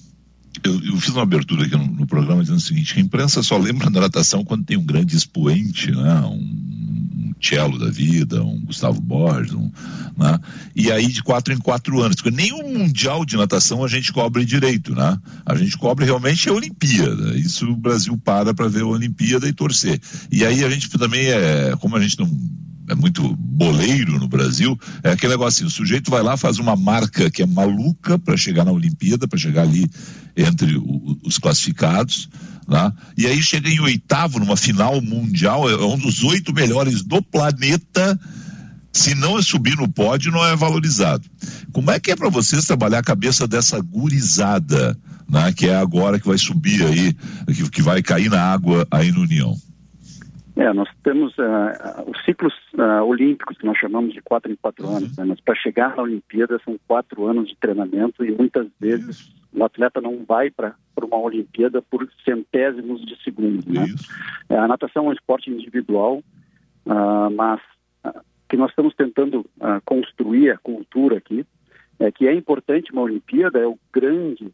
[0.63, 3.57] Eu, eu, fiz uma abertura aqui no, no, programa dizendo o seguinte: a imprensa só
[3.57, 6.21] lembra da natação quando tem um grande expoente, né?
[6.21, 9.71] um Cello da vida, um Gustavo Borges, um,
[10.17, 10.39] né?
[10.75, 12.17] E aí de quatro em quatro anos.
[12.17, 15.17] Porque nenhum mundial de natação a gente cobre direito, né?
[15.45, 17.37] A gente cobre realmente a Olimpíada.
[17.37, 19.99] Isso o Brasil para para ver a Olimpíada e torcer.
[20.31, 22.29] E aí a gente também é, como a gente não
[22.89, 26.75] é muito boleiro no Brasil, é aquele negócio assim, o sujeito vai lá, faz uma
[26.75, 29.89] marca que é maluca para chegar na Olimpíada, para chegar ali
[30.35, 32.27] entre o, os classificados,
[32.67, 32.91] né?
[33.15, 38.19] e aí chega em oitavo numa final mundial, é um dos oito melhores do planeta,
[38.91, 41.23] se não é subir no pódio, não é valorizado.
[41.71, 44.97] Como é que é para vocês trabalhar a cabeça dessa gurizada,
[45.29, 45.53] né?
[45.53, 47.15] que é agora que vai subir aí,
[47.53, 49.55] que, que vai cair na água aí no União?
[50.59, 54.85] É, nós temos uh, os ciclos uh, olímpicos que nós chamamos de quatro em quatro
[54.85, 54.97] uhum.
[54.97, 55.23] anos, né?
[55.23, 59.35] mas para chegar na Olimpíada são quatro anos de treinamento e muitas vezes Isso.
[59.53, 63.63] o atleta não vai para uma Olimpíada por centésimos de segundo.
[63.71, 63.85] Né?
[64.49, 66.21] É, a natação é um esporte individual,
[66.85, 67.61] uh, mas
[68.49, 71.45] que nós estamos tentando uh, construir a cultura aqui,
[71.99, 74.53] é que é importante uma Olimpíada, é o grande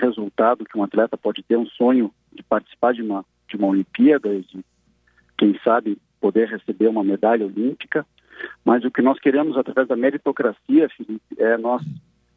[0.00, 4.30] resultado que um atleta pode ter, um sonho de participar de uma, de uma Olimpíada
[4.40, 4.64] de,
[5.36, 8.06] quem sabe, poder receber uma medalha olímpica.
[8.64, 11.82] Mas o que nós queremos, através da meritocracia, Felipe, é nós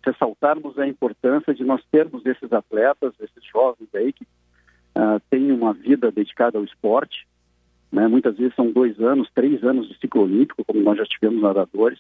[0.06, 5.74] ressaltarmos a importância de nós termos esses atletas, esses jovens aí que uh, têm uma
[5.74, 7.28] vida dedicada ao esporte,
[7.92, 8.08] né?
[8.08, 12.00] Muitas vezes são dois anos, três anos de ciclo olímpico, como nós já tivemos nadadores,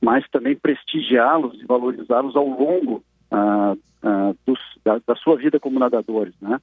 [0.00, 5.78] mas também prestigiá-los e valorizá-los ao longo ah, ah, dos, da, da, sua vida como
[5.78, 6.60] nadadores, né?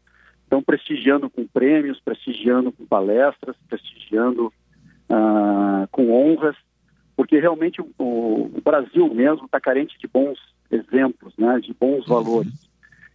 [0.53, 4.53] Então, prestigiando com prêmios, prestigiando com palestras, prestigiando
[5.09, 6.55] ah, com honras,
[7.15, 10.37] porque realmente o, o Brasil mesmo está carente de bons
[10.69, 11.59] exemplos, né?
[11.59, 12.69] De bons valores.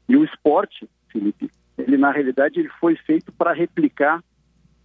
[0.09, 1.49] E o esporte, Felipe,
[1.79, 4.21] ele na realidade ele foi feito para replicar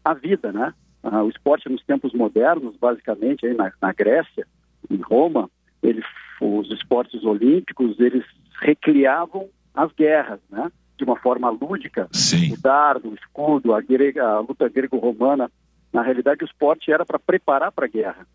[0.05, 0.75] a vida, né?
[1.01, 4.45] Ah, o esporte nos tempos modernos, basicamente, aí na, na Grécia,
[4.91, 5.49] em Roma,
[5.81, 6.05] eles,
[6.39, 8.23] os esportes olímpicos, eles
[8.61, 10.71] recriavam as guerras, né?
[10.97, 12.07] De uma forma lúdica.
[12.11, 12.53] Sim.
[12.53, 15.49] O dardo, o escudo, a, grega, a luta grego-romana.
[15.91, 18.27] Na realidade, o esporte era para preparar para a guerra.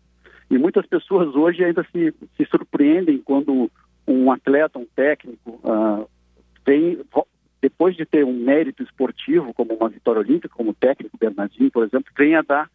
[0.49, 3.69] E muitas pessoas hoje ainda se, se surpreendem quando
[4.07, 6.09] um atleta, um técnico, uh,
[6.65, 6.99] vem,
[7.61, 11.83] depois de ter um mérito esportivo, como uma vitória olímpica, como o técnico Bernardinho, por
[11.85, 12.69] exemplo, venha dar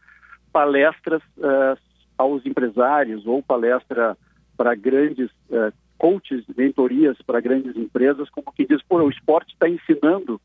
[0.52, 1.76] palestras uh,
[2.16, 4.16] aos empresários ou palestra
[4.56, 5.72] para grandes uh,
[6.04, 10.38] coaches, mentorias para grandes empresas, como que diz, pô, o esporte está ensinando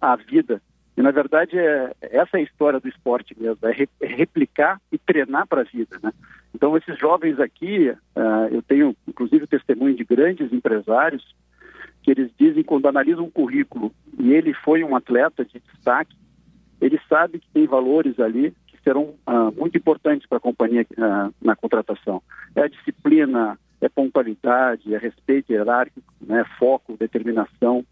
[0.00, 0.62] a vida.
[0.96, 4.80] E, na verdade, é, essa é a história do esporte mesmo, é, re, é replicar
[4.90, 6.14] e treinar para a vida, né?
[6.54, 11.22] Então, esses jovens aqui, uh, eu tenho, inclusive, testemunho de grandes empresários
[12.02, 16.16] que eles dizem quando analisam um currículo e ele foi um atleta de destaque,
[16.80, 21.56] ele sabe que tem valores ali serão ah, muito importantes para a companhia ah, na
[21.56, 22.22] contratação.
[22.54, 27.84] É a disciplina, é pontualidade, é respeito hierárquico, né, foco, determinação.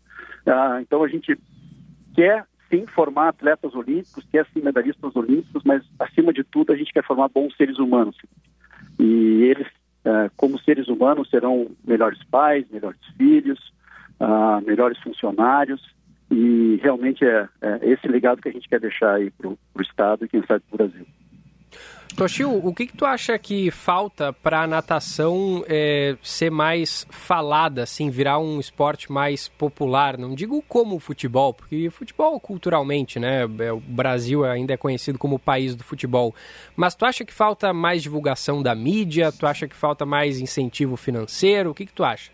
[0.47, 1.39] Ah, então a gente
[2.15, 6.93] quer sim formar atletas olímpicos, quer sim medalhistas olímpicos, mas acima de tudo a gente
[6.93, 8.17] quer formar bons seres humanos.
[8.99, 9.67] E eles,
[10.37, 13.73] como seres humanos, serão melhores pais, melhores filhos,
[14.65, 15.83] melhores funcionários
[16.31, 20.25] e realmente é, é, esse legado que a gente quer deixar aí para o Estado
[20.25, 21.07] e quem sabe para o Brasil.
[22.17, 27.85] Toshio, o que, que, tu acha que falta para a natação é, ser mais falada,
[27.85, 30.19] assim, virar um esporte mais popular?
[30.19, 33.43] Não digo como o futebol, porque futebol culturalmente, né?
[33.61, 36.35] É, o Brasil ainda é conhecido como o país do futebol.
[36.77, 39.33] Mas tu acha que falta mais divulgação da mídia?
[39.33, 41.71] Tu acha que falta mais incentivo financeiro?
[41.71, 42.31] O que, que tu acha?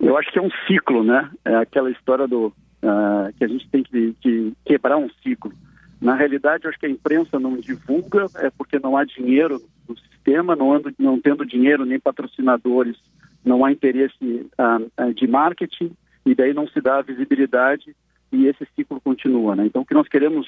[0.00, 1.30] Eu acho que é um ciclo, né?
[1.44, 5.52] É aquela história do uh, que a gente tem que, que, quebrar um ciclo.
[6.00, 10.56] Na realidade, acho que a imprensa não divulga é porque não há dinheiro no sistema,
[10.56, 12.96] não, ando, não tendo dinheiro nem patrocinadores,
[13.44, 15.92] não há interesse uh, de marketing
[16.24, 17.94] e daí não se dá a visibilidade
[18.32, 19.66] e esse ciclo continua, né?
[19.66, 20.46] Então, o que nós queremos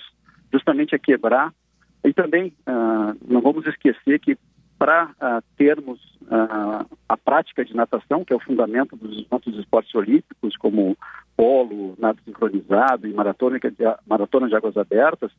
[0.53, 1.53] justamente é quebrar
[2.05, 4.37] e também uh, não vamos esquecer que
[4.83, 9.95] para uh, termos uh, a prática de natação, que é o fundamento dos nossos esportes
[9.95, 10.99] olímpicos, como
[11.37, 13.71] polo, nado sincronizado e maratona de,
[14.05, 15.31] maratona de águas abertas,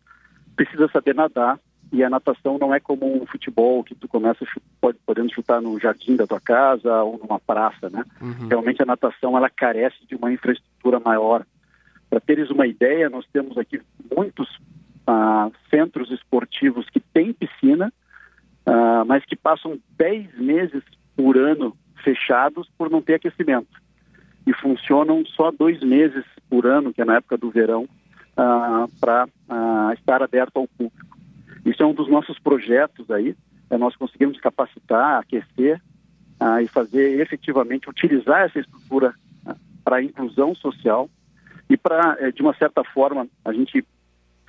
[0.56, 1.60] precisa saber nadar.
[1.92, 4.46] E a natação não é como um futebol que tu começa
[4.80, 8.06] pode, podendo chutar no jardim da tua casa ou numa praça, né?
[8.22, 8.48] Uhum.
[8.48, 11.46] Realmente a natação ela carece de uma infraestrutura maior.
[12.10, 13.82] Para teres uma ideia, nós temos aqui
[14.16, 14.48] muitos
[15.06, 17.92] uh, centros esportivos que têm piscina,
[18.66, 20.84] uh, mas que passam 10 meses
[21.16, 23.82] por ano fechados por não ter aquecimento.
[24.46, 29.26] E funcionam só dois meses por ano, que é na época do verão, uh, para
[29.26, 31.18] uh, estar aberto ao público.
[31.66, 33.36] Isso é um dos nossos projetos aí,
[33.70, 35.82] é nós conseguimos capacitar, aquecer
[36.62, 39.14] e fazer efetivamente, utilizar essa estrutura
[39.84, 41.10] para inclusão social
[41.70, 43.86] e para, eh, de uma certa forma, a gente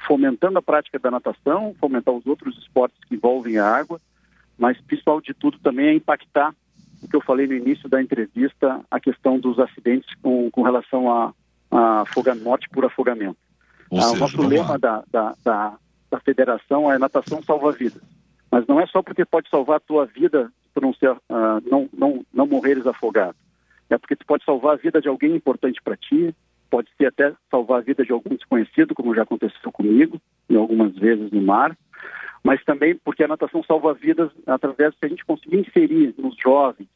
[0.06, 4.00] fomentando a prática da natação, fomentar os outros esportes que envolvem a água,
[4.58, 6.54] mas principal de tudo também é impactar
[7.02, 11.10] o que eu falei no início da entrevista, a questão dos acidentes com, com relação
[11.10, 11.34] a,
[11.70, 12.04] a
[12.42, 13.36] morte por afogamento.
[13.92, 15.76] Ah, o nosso lema da, da, da,
[16.10, 18.02] da, federação é natação salva vidas.
[18.50, 21.20] Mas não é só porque pode salvar a tua vida por não, ser, uh,
[21.70, 23.36] não, não, não morreres afogado.
[23.90, 26.34] É porque tu pode salvar a vida de alguém importante para ti,
[26.70, 30.94] pode ser até salvar a vida de algum desconhecido, como já aconteceu comigo, e algumas
[30.94, 31.76] vezes no mar,
[32.42, 36.88] mas também porque a natação salva vidas através de a gente conseguir inserir nos jovens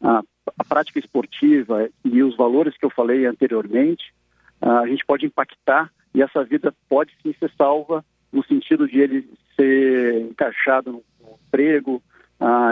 [0.00, 0.22] a,
[0.58, 4.14] a, prática esportiva e os valores que eu falei anteriormente,
[4.60, 9.28] a gente pode impactar e essa vida pode sim ser salva no sentido de ele
[9.54, 12.02] ser encaixado no emprego,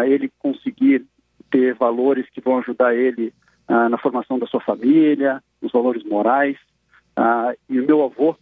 [0.07, 1.05] ele conseguir
[1.51, 3.32] ter valores que vão ajudar ele
[3.68, 6.56] na formação da sua família, nos valores morais.
[7.16, 8.36] Ah, e o meu avô,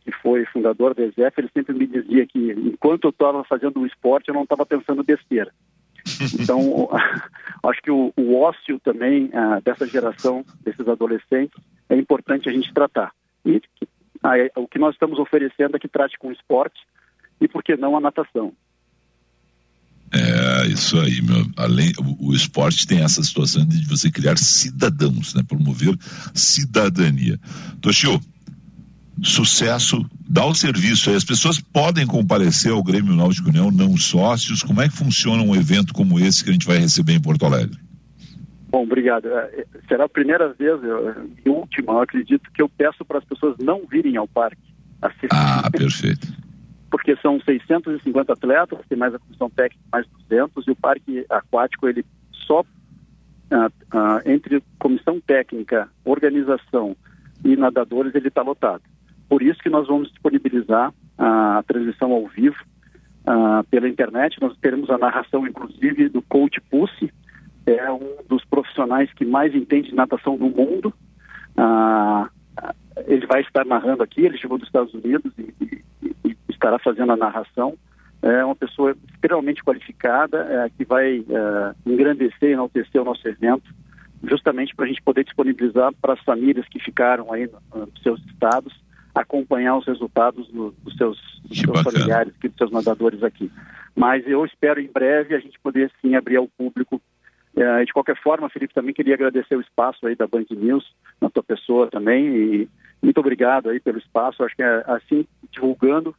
[0.00, 3.86] que foi fundador da ESEF, ele sempre me dizia que enquanto eu estava fazendo o
[3.86, 5.52] esporte, eu não estava pensando besteira.
[6.40, 6.88] Então,
[7.62, 11.56] acho que o, o ócio também ah, dessa geração, desses adolescentes,
[11.88, 13.12] é importante a gente tratar.
[13.44, 13.62] E
[14.22, 16.80] ah, é, o que nós estamos oferecendo é que trate com o esporte
[17.40, 18.52] e, por que não, a natação.
[20.12, 21.46] É, isso aí, meu.
[21.56, 25.42] Além, o, o, esporte tem essa situação de você criar cidadãos, né?
[25.42, 25.96] Promover
[26.34, 27.40] cidadania.
[27.80, 28.20] Toshio,
[29.22, 31.16] sucesso, dá o serviço aí.
[31.16, 34.62] As pessoas podem comparecer ao Grêmio Náutico União, não sócios.
[34.62, 37.46] Como é que funciona um evento como esse que a gente vai receber em Porto
[37.46, 37.78] Alegre?
[38.68, 39.28] Bom, obrigado.
[39.28, 40.78] É, será a primeira vez
[41.44, 44.60] e última, eu acredito, que eu peço para as pessoas não virem ao parque.
[45.00, 45.28] Assistir.
[45.30, 46.28] Ah, perfeito.
[46.92, 51.88] Porque são 650 atletas, tem mais a comissão técnica, mais 200, e o parque aquático,
[51.88, 52.62] ele só
[53.50, 56.94] ah, ah, entre comissão técnica, organização
[57.44, 58.82] e nadadores, ele está lotado.
[59.28, 62.56] Por isso que nós vamos disponibilizar a transmissão ao vivo
[63.26, 64.40] uh, pela internet.
[64.40, 67.10] Nós teremos a narração, inclusive, do coach Pussy,
[67.64, 70.92] é um dos profissionais que mais entende de natação do mundo.
[73.06, 77.12] Ele vai estar narrando aqui, ele chegou dos Estados Unidos e, e, e estará fazendo
[77.12, 77.76] a narração.
[78.22, 83.74] É uma pessoa extremamente qualificada é, que vai é, engrandecer e enaltecer o nosso evento,
[84.22, 88.72] justamente para a gente poder disponibilizar para as famílias que ficaram aí nos seus estados
[89.12, 93.50] acompanhar os resultados do, dos seus, dos seus familiares, dos seus nadadores aqui.
[93.94, 97.02] Mas eu espero em breve a gente poder sim abrir ao público.
[97.54, 101.28] É, de qualquer forma, Felipe, também queria agradecer o espaço aí da Band News, na
[101.28, 102.68] tua pessoa também, e
[103.02, 104.42] muito obrigado aí pelo espaço.
[104.42, 106.14] Acho que é assim, divulgando,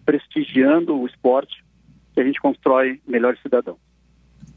[0.00, 1.64] prestigiando o esporte,
[2.12, 3.78] que a gente constrói melhores cidadãos.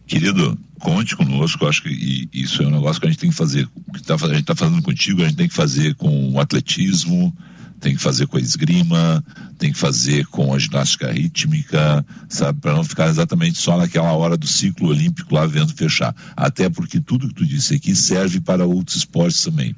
[0.05, 3.67] Querido, conte conosco, acho que isso é um negócio que a gente tem que fazer.
[3.87, 6.39] O que tá, a gente está fazendo contigo, a gente tem que fazer com o
[6.39, 7.35] atletismo,
[7.79, 9.23] tem que fazer com a esgrima,
[9.57, 14.37] tem que fazer com a ginástica rítmica, sabe, para não ficar exatamente só naquela hora
[14.37, 16.15] do ciclo olímpico lá vendo fechar.
[16.35, 19.75] Até porque tudo que tu disse aqui serve para outros esportes também.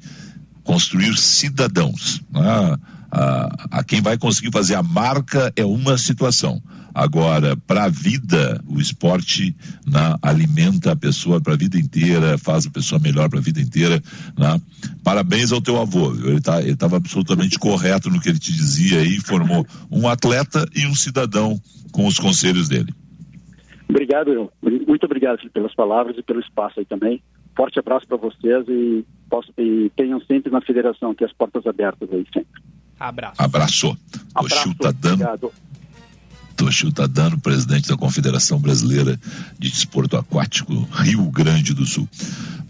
[0.62, 2.22] Construir cidadãos.
[2.30, 2.78] Né?
[3.10, 6.62] A, a quem vai conseguir fazer a marca é uma situação.
[6.94, 9.54] Agora, para a vida, o esporte
[9.86, 13.60] né, alimenta a pessoa para a vida inteira, faz a pessoa melhor para a vida
[13.60, 14.02] inteira.
[14.36, 14.60] Né?
[15.04, 19.02] Parabéns ao teu avô, ele estava tá, ele absolutamente correto no que ele te dizia
[19.02, 21.60] e formou um atleta e um cidadão
[21.92, 22.92] com os conselhos dele.
[23.88, 27.22] Obrigado, muito obrigado pelas palavras e pelo espaço aí também.
[27.56, 32.08] Forte abraço para vocês e, posso, e tenham sempre na federação aqui as portas abertas
[32.12, 32.62] aí sempre.
[33.00, 33.34] Abraço.
[33.38, 33.98] Abraço.
[34.34, 34.68] Abraço.
[34.68, 35.22] O tá dando.
[35.22, 35.52] Obrigado.
[36.60, 39.18] Toshio Tadano, presidente da Confederação Brasileira
[39.58, 42.06] de Desporto Aquático, Rio Grande do Sul.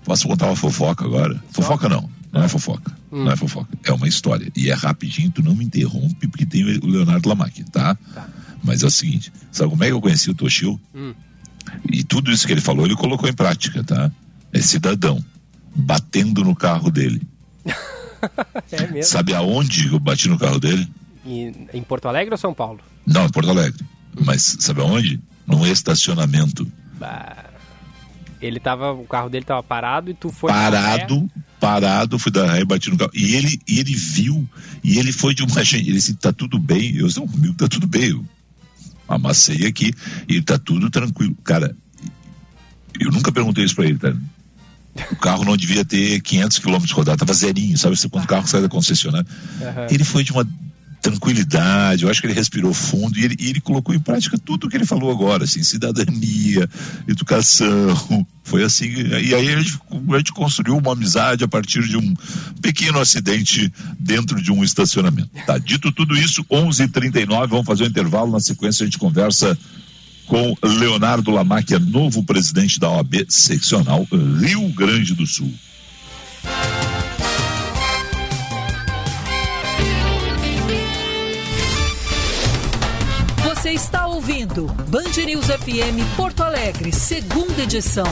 [0.05, 1.43] Posso contar uma fofoca agora?
[1.51, 2.93] Fofoca não, não é fofoca.
[3.11, 3.25] Hum.
[3.25, 3.77] Não é fofoca.
[3.83, 4.49] É uma história.
[4.55, 7.97] E é rapidinho, tu não me interrompe, porque tem o Leonardo Lamac, tá?
[8.15, 8.29] tá?
[8.63, 10.81] Mas é o seguinte: sabe como é que eu conheci o Toshio?
[10.95, 11.13] Hum.
[11.91, 14.09] E tudo isso que ele falou, ele colocou em prática, tá?
[14.53, 15.23] É cidadão,
[15.75, 17.21] batendo no carro dele.
[18.73, 19.05] é mesmo?
[19.05, 20.89] Sabe aonde eu bati no carro dele?
[21.25, 22.81] em Porto Alegre ou São Paulo?
[23.07, 23.85] Não, em Porto Alegre.
[24.25, 25.21] Mas sabe aonde?
[25.47, 26.71] Num estacionamento.
[26.99, 27.51] Bah.
[28.41, 32.61] Ele tava, o carro dele tava parado e tu foi parado, parado, fui dar ré
[32.61, 33.11] e bati no carro.
[33.15, 34.49] E ele, e ele viu,
[34.83, 36.97] e ele foi de uma gente, ele disse, tá tudo bem.
[36.97, 38.09] Eu disse, não, comigo tá tudo bem.
[38.09, 38.25] Eu
[39.07, 39.93] amassei aqui
[40.27, 41.37] e tá tudo tranquilo.
[41.45, 41.77] Cara,
[42.99, 44.15] eu nunca perguntei isso pra ele, tá?
[45.11, 47.97] O carro não devia ter 500 quilômetros rodados, tava zerinho, sabe?
[47.97, 49.27] Você quando o carro sai da concessionária.
[49.61, 49.87] Uhum.
[49.91, 50.47] Ele foi de uma
[51.01, 54.67] tranquilidade, eu acho que ele respirou fundo e ele, e ele colocou em prática tudo
[54.67, 56.69] o que ele falou agora, assim, cidadania,
[57.09, 61.97] educação, foi assim, e aí a gente, a gente construiu uma amizade a partir de
[61.97, 62.15] um
[62.61, 65.31] pequeno acidente dentro de um estacionamento.
[65.47, 68.99] Tá, dito tudo isso, 11:39 h 39 vamos fazer um intervalo, na sequência a gente
[68.99, 69.57] conversa
[70.31, 74.07] com Leonardo Lamac, novo presidente da OAB seccional
[74.41, 75.53] Rio Grande do Sul.
[83.43, 88.07] Você está ouvindo Band News FM Porto Alegre, segunda edição.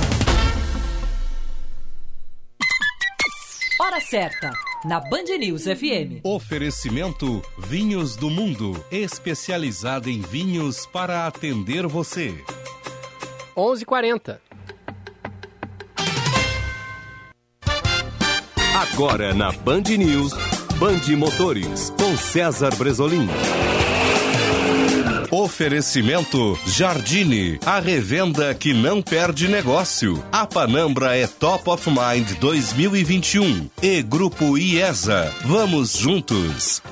[3.81, 4.51] Hora certa,
[4.89, 6.25] na Band News FM.
[6.25, 12.35] Oferecimento Vinhos do Mundo, especializado em vinhos para atender você.
[13.55, 14.41] 11:40.
[18.75, 20.33] Agora na Band News,
[20.79, 23.29] Band Motores, com César Bresolim.
[25.49, 30.23] Oferecimento Jardine, a revenda que não perde negócio.
[30.31, 35.33] A Panambra é Top of Mind 2021 e Grupo IESA.
[35.47, 36.83] Vamos juntos.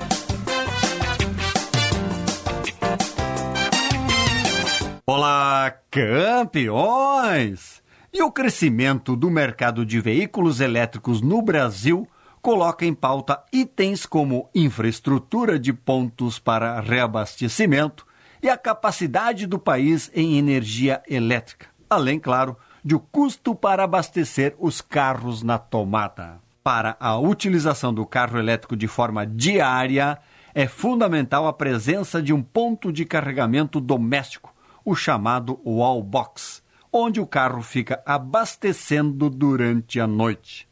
[5.06, 7.82] Olá, campeões!
[8.10, 12.08] E o crescimento do mercado de veículos elétricos no Brasil
[12.40, 18.06] coloca em pauta itens como infraestrutura de pontos para reabastecimento
[18.42, 24.54] e a capacidade do país em energia elétrica, além, claro, de o custo para abastecer
[24.58, 26.40] os carros na tomada.
[26.62, 30.18] Para a utilização do carro elétrico de forma diária,
[30.54, 34.56] é fundamental a presença de um ponto de carregamento doméstico
[34.86, 36.62] o chamado wall box,
[36.92, 40.68] onde o carro fica abastecendo durante a noite.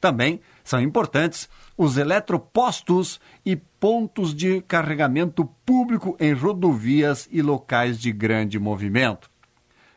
[0.00, 8.12] Também são importantes os eletropostos e pontos de carregamento público em rodovias e locais de
[8.12, 9.30] grande movimento.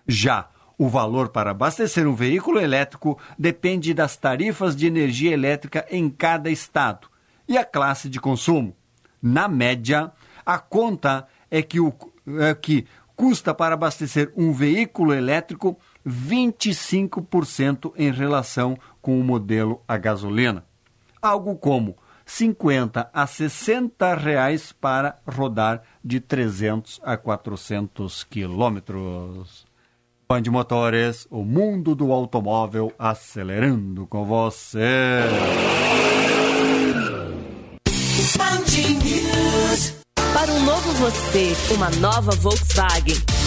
[0.08, 6.10] Já o valor para abastecer um veículo elétrico depende das tarifas de energia elétrica em
[6.10, 7.08] cada estado
[7.48, 8.76] e a classe de consumo.
[9.22, 10.12] Na média,
[10.46, 11.94] a conta é que, o,
[12.40, 15.78] é que custa para abastecer um veículo elétrico
[16.08, 20.66] 25% em relação com o modelo a gasolina.
[21.22, 21.96] Algo como
[22.34, 29.66] 50 a 60 reais para rodar de 300 a 400 quilômetros.
[30.30, 35.20] Band Motores, o mundo do automóvel acelerando com você.
[40.34, 43.41] Para um novo você, uma nova Volkswagen.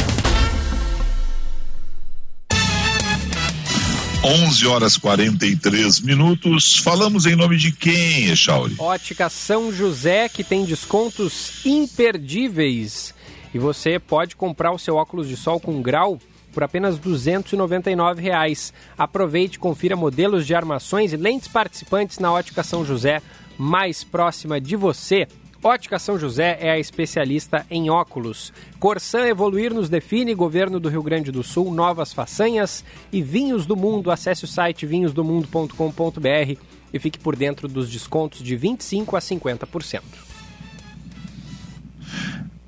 [4.24, 6.80] 11 horas 43 minutos.
[6.80, 8.74] Falamos em nome de quem, Echauri?
[8.80, 13.14] Ótica São José, que tem descontos imperdíveis.
[13.54, 16.18] E você pode comprar o seu óculos de sol com grau
[16.56, 18.74] por apenas 299 reais.
[18.98, 23.22] Aproveite e confira modelos de armações e lentes participantes na Ótica São José,
[23.58, 25.28] mais próxima de você.
[25.66, 28.54] Ótica São José é a especialista em óculos.
[28.80, 33.76] Corsan Evoluir nos define, Governo do Rio Grande do Sul, novas façanhas e Vinhos do
[33.76, 34.12] Mundo.
[34.12, 36.60] Acesse o site vinhosdomundo.com.br
[36.94, 40.02] e fique por dentro dos descontos de 25% a 50%.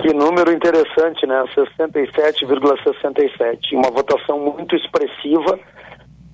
[0.00, 1.42] Que número interessante, né?
[1.56, 3.72] 67,67.
[3.72, 5.58] Uma votação muito expressiva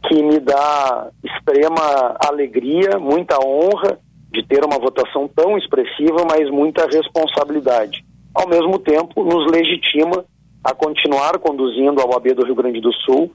[0.09, 3.99] que me dá extrema alegria, muita honra
[4.35, 8.05] de ter uma votação tão expressiva, mas muita responsabilidade.
[8.35, 10.25] Ao mesmo tempo, nos legitima
[10.63, 13.31] a continuar conduzindo a OAB do Rio Grande do Sul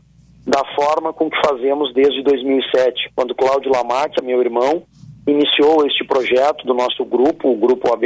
[0.45, 4.83] da forma com que fazemos desde 2007, quando Cláudio Lamáquia, meu irmão,
[5.27, 8.05] iniciou este projeto do nosso grupo, o Grupo OAB+,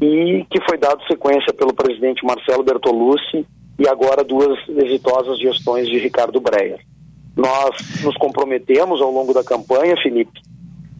[0.00, 3.46] e que foi dado sequência pelo presidente Marcelo Bertolucci
[3.78, 6.80] e agora duas exitosas gestões de Ricardo Breyer.
[7.34, 10.40] Nós nos comprometemos ao longo da campanha, Felipe,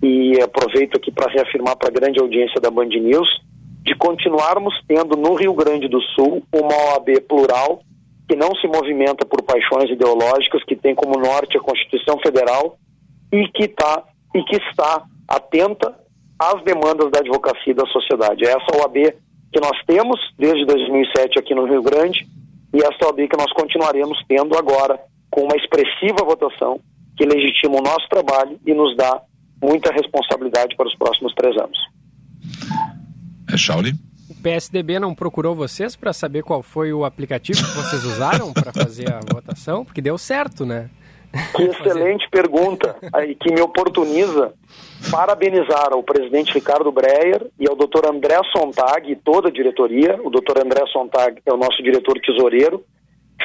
[0.03, 3.29] e aproveito aqui para reafirmar para a grande audiência da Band News,
[3.83, 7.81] de continuarmos tendo no Rio Grande do Sul uma OAB plural,
[8.29, 12.77] que não se movimenta por paixões ideológicas, que tem como norte a Constituição Federal
[13.33, 14.03] e que, tá,
[14.35, 15.95] e que está atenta
[16.39, 18.45] às demandas da advocacia e da sociedade.
[18.45, 19.15] É essa OAB
[19.53, 22.27] que nós temos desde 2007 aqui no Rio Grande
[22.75, 26.81] e essa OAB que nós continuaremos tendo agora com uma expressiva votação
[27.17, 29.23] que legitima o nosso trabalho e nos dá
[29.63, 31.79] muita responsabilidade para os próximos três anos.
[33.53, 33.93] É Shauli?
[34.29, 38.73] O PSDB não procurou vocês para saber qual foi o aplicativo que vocês usaram para
[38.73, 39.85] fazer a votação?
[39.85, 40.91] Porque deu certo, né?
[41.55, 44.53] Que excelente pergunta aí que me oportuniza
[45.11, 50.19] parabenizar ao presidente Ricardo Breyer e ao doutor André Sontag e toda a diretoria.
[50.25, 52.85] O doutor André Sontag é o nosso diretor tesoureiro.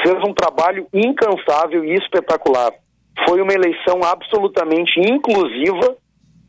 [0.01, 2.71] Fez um trabalho incansável e espetacular.
[3.27, 5.95] Foi uma eleição absolutamente inclusiva,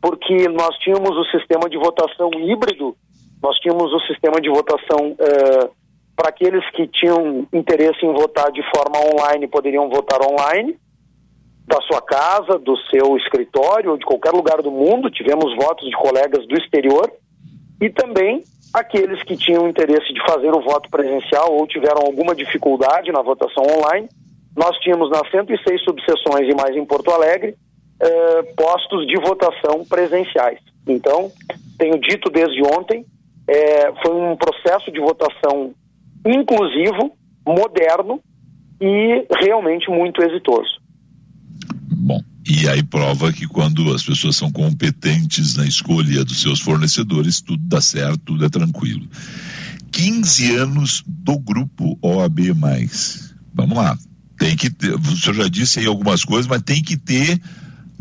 [0.03, 2.93] porque nós tínhamos o sistema de votação híbrido,
[3.41, 5.71] nós tínhamos o sistema de votação uh,
[6.13, 10.75] para aqueles que tinham interesse em votar de forma online, poderiam votar online
[11.65, 15.09] da sua casa, do seu escritório ou de qualquer lugar do mundo.
[15.09, 17.09] Tivemos votos de colegas do exterior
[17.81, 18.43] e também
[18.73, 23.63] aqueles que tinham interesse de fazer o voto presencial ou tiveram alguma dificuldade na votação
[23.63, 24.09] online.
[24.53, 27.55] Nós tínhamos nas 106 subseções e mais em Porto Alegre
[28.03, 30.59] eh, postos de votação presenciais.
[30.85, 31.31] Então,
[31.77, 33.05] tenho dito desde ontem,
[33.47, 35.73] eh, foi um processo de votação
[36.25, 37.15] inclusivo,
[37.47, 38.19] moderno
[38.81, 40.81] e realmente muito exitoso.
[41.95, 47.39] Bom, e aí prova que quando as pessoas são competentes na escolha dos seus fornecedores,
[47.39, 49.07] tudo dá certo, tudo é tranquilo.
[49.93, 52.39] 15 anos do grupo OAB.
[53.53, 53.97] Vamos lá.
[54.37, 57.39] Tem que ter, o senhor já disse aí algumas coisas, mas tem que ter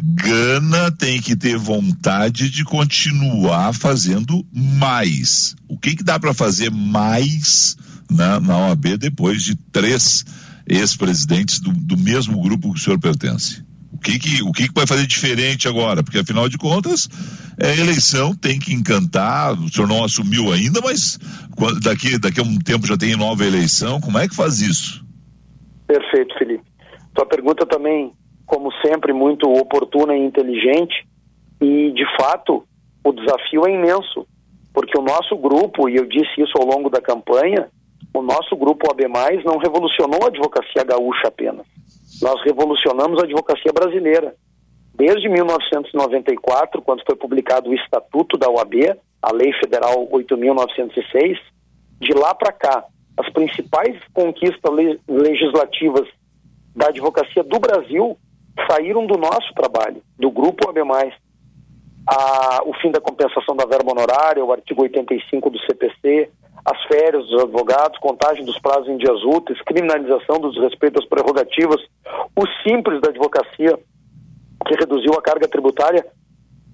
[0.03, 5.55] gana, tem que ter vontade de continuar fazendo mais.
[5.69, 7.77] O que, que dá para fazer mais
[8.11, 10.25] na, na OAB depois de três
[10.67, 13.65] ex-presidentes do, do mesmo grupo que o senhor pertence?
[13.93, 16.03] O que que, o que que vai fazer diferente agora?
[16.03, 17.09] Porque afinal de contas,
[17.57, 19.53] é eleição, tem que encantar.
[19.53, 21.19] O senhor não assumiu ainda, mas
[21.81, 24.01] daqui, daqui a um tempo já tem nova eleição.
[24.01, 25.05] Como é que faz isso?
[25.87, 26.65] Perfeito, Felipe.
[27.15, 28.13] Tua pergunta também,
[28.53, 31.07] como sempre, muito oportuna e inteligente.
[31.61, 32.65] E, de fato,
[33.05, 34.27] o desafio é imenso.
[34.75, 37.69] Porque o nosso grupo, e eu disse isso ao longo da campanha,
[38.13, 39.05] o nosso grupo AB,
[39.45, 41.67] não revolucionou a advocacia gaúcha apenas
[42.23, 44.35] nós revolucionamos a advocacia brasileira.
[44.95, 51.39] Desde 1994, quando foi publicado o Estatuto da OAB, a Lei Federal 8.906,
[52.01, 52.85] de lá para cá,
[53.17, 54.71] as principais conquistas
[55.09, 56.09] legislativas
[56.75, 58.17] da advocacia do Brasil
[58.71, 60.81] saíram do nosso trabalho, do Grupo AB+.
[62.05, 66.31] A, o fim da compensação da verba honorária, o artigo 85 do CPC,
[66.65, 71.81] as férias dos advogados, contagem dos prazos em dias úteis, criminalização dos respeitos às prerrogativas,
[72.37, 73.79] o simples da advocacia,
[74.67, 76.05] que reduziu a carga tributária,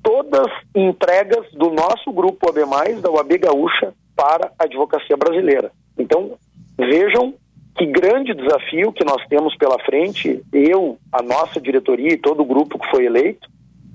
[0.03, 2.61] todas entregas do nosso grupo AB+,
[3.01, 5.71] da UAB Gaúcha, para a advocacia brasileira.
[5.99, 6.37] Então,
[6.77, 7.35] vejam
[7.79, 12.45] que grande desafio que nós temos pela frente, eu, a nossa diretoria e todo o
[12.45, 13.49] grupo que foi eleito,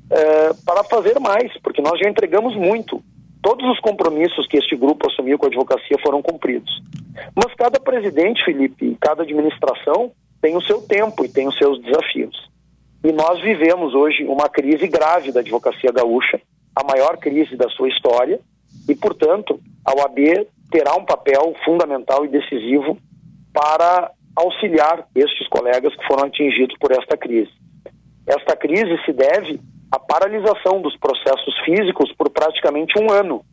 [0.09, 3.03] é, para fazer mais, porque nós já entregamos muito
[3.41, 6.81] todos os compromissos que este grupo assumiu com a advocacia foram cumpridos.
[7.35, 12.49] Mas cada presidente, Felipe, cada administração tem o seu tempo e tem os seus desafios.
[13.03, 16.39] E nós vivemos hoje uma crise grave da advocacia gaúcha,
[16.73, 18.39] a maior crise da sua história,
[18.87, 22.97] e, portanto, a OAB terá um papel fundamental e decisivo
[23.53, 27.51] para auxiliar estes colegas que foram atingidos por esta crise.
[28.25, 29.59] Esta crise se deve
[29.91, 33.45] a paralisação dos processos físicos por praticamente um ano.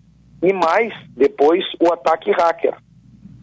[0.42, 2.74] E mais, depois, o ataque hacker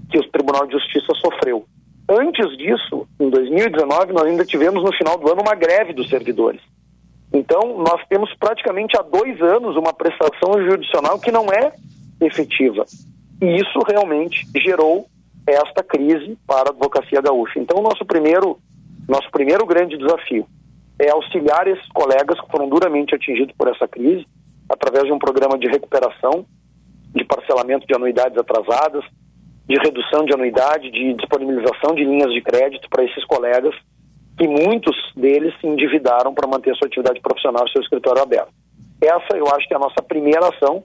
[0.09, 1.65] que o Tribunal de Justiça sofreu.
[2.09, 6.61] Antes disso, em 2019, nós ainda tivemos no final do ano uma greve dos servidores.
[7.31, 11.73] Então, nós temos praticamente há dois anos uma prestação judicional que não é
[12.21, 12.85] efetiva.
[13.41, 15.07] E isso realmente gerou
[15.47, 17.59] esta crise para a advocacia gaúcha.
[17.59, 18.59] Então, nosso primeiro,
[19.07, 20.45] nosso primeiro grande desafio
[20.99, 24.25] é auxiliar esses colegas que foram duramente atingidos por essa crise,
[24.69, 26.45] através de um programa de recuperação,
[27.15, 29.05] de parcelamento de anuidades atrasadas,
[29.67, 33.73] de redução de anuidade, de disponibilização de linhas de crédito para esses colegas,
[34.37, 38.51] que muitos deles se endividaram para manter sua atividade profissional seu escritório aberto.
[39.01, 40.83] Essa eu acho que é a nossa primeira ação,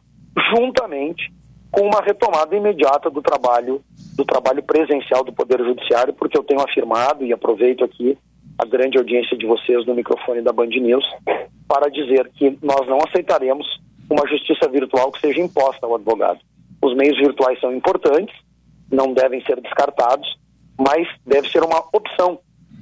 [0.55, 1.33] juntamente
[1.71, 3.83] com uma retomada imediata do trabalho
[4.15, 8.17] do trabalho presencial do Poder Judiciário, porque eu tenho afirmado e aproveito aqui
[8.59, 11.05] a grande audiência de vocês no microfone da Band News
[11.67, 13.67] para dizer que nós não aceitaremos
[14.11, 16.39] uma justiça virtual que seja imposta ao advogado.
[16.83, 18.35] Os meios virtuais são importantes,
[18.91, 20.29] não devem ser descartados,
[20.79, 22.39] mas deve ser uma opção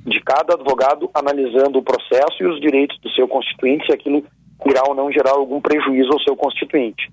[0.07, 4.25] de cada advogado analisando o processo e os direitos do seu constituinte, se aquilo
[4.67, 7.11] irá ou não gerar algum prejuízo ao seu constituinte.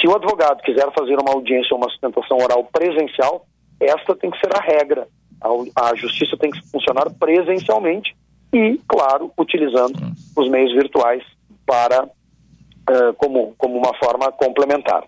[0.00, 3.44] Se o advogado quiser fazer uma audiência ou uma sustentação oral presencial,
[3.80, 5.08] esta tem que ser a regra
[5.40, 8.14] a, a justiça tem que funcionar presencialmente
[8.52, 9.94] e, claro, utilizando
[10.36, 11.22] os meios virtuais
[11.64, 15.04] para uh, como, como uma forma complementar.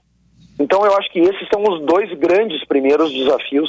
[0.59, 3.69] Então, eu acho que esses são os dois grandes primeiros desafios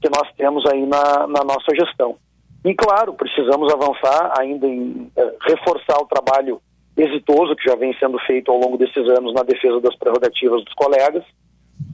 [0.00, 2.16] que nós temos aí na, na nossa gestão.
[2.64, 6.60] E, claro, precisamos avançar ainda em eh, reforçar o trabalho
[6.96, 10.74] exitoso que já vem sendo feito ao longo desses anos na defesa das prerrogativas dos
[10.74, 11.24] colegas.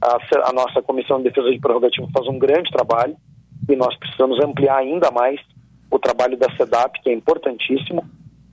[0.01, 3.15] A, a nossa Comissão de Defesa de Prerrogativas faz um grande trabalho
[3.67, 5.39] e nós precisamos ampliar ainda mais
[5.91, 8.03] o trabalho da SEDAP, que é importantíssimo,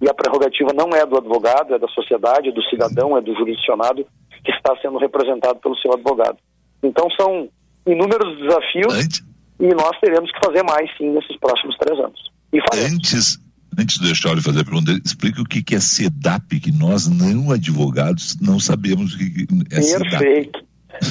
[0.01, 3.35] e a prerrogativa não é do advogado, é da sociedade, é do cidadão, é do
[3.35, 4.07] jurisdicionado
[4.45, 6.39] que está sendo representado pelo seu advogado.
[6.83, 7.49] Então são
[7.87, 9.21] inúmeros desafios
[9.59, 12.31] e nós teremos que fazer mais sim nesses próximos três anos.
[12.53, 13.39] E antes,
[13.79, 17.51] antes de deixar ele fazer a pergunta, explica o que é SEDAP, que nós não
[17.51, 20.59] advogados não sabemos o que é Perfeito.
[20.59, 20.67] SEDAP.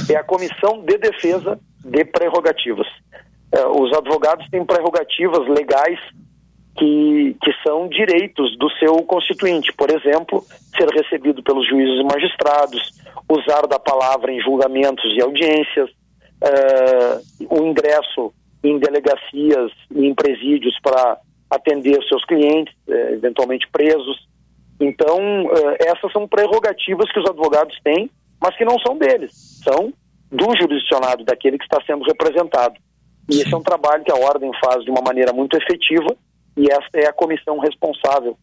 [0.10, 2.88] É a Comissão de Defesa de Prerrogativas.
[3.52, 6.00] É, os advogados têm prerrogativas legais
[6.78, 9.72] que, que são direitos do seu constituinte.
[9.74, 10.44] Por exemplo,
[10.76, 12.94] ser recebido pelos juízes e magistrados,
[13.30, 18.34] usar da palavra em julgamentos e audiências, uh, o ingresso
[18.64, 21.18] em delegacias e em presídios para
[21.50, 24.28] atender seus clientes, uh, eventualmente presos.
[24.78, 25.18] Então,
[25.80, 28.10] essas são prerrogativas que os advogados têm,
[28.46, 29.32] mas que não são deles,
[29.64, 29.92] são
[30.32, 32.76] do jurisdicionado, daquele que está sendo representado.
[33.28, 36.16] E esse é um trabalho que a Ordem faz de uma maneira muito efetiva
[36.56, 38.38] e esta é a comissão responsável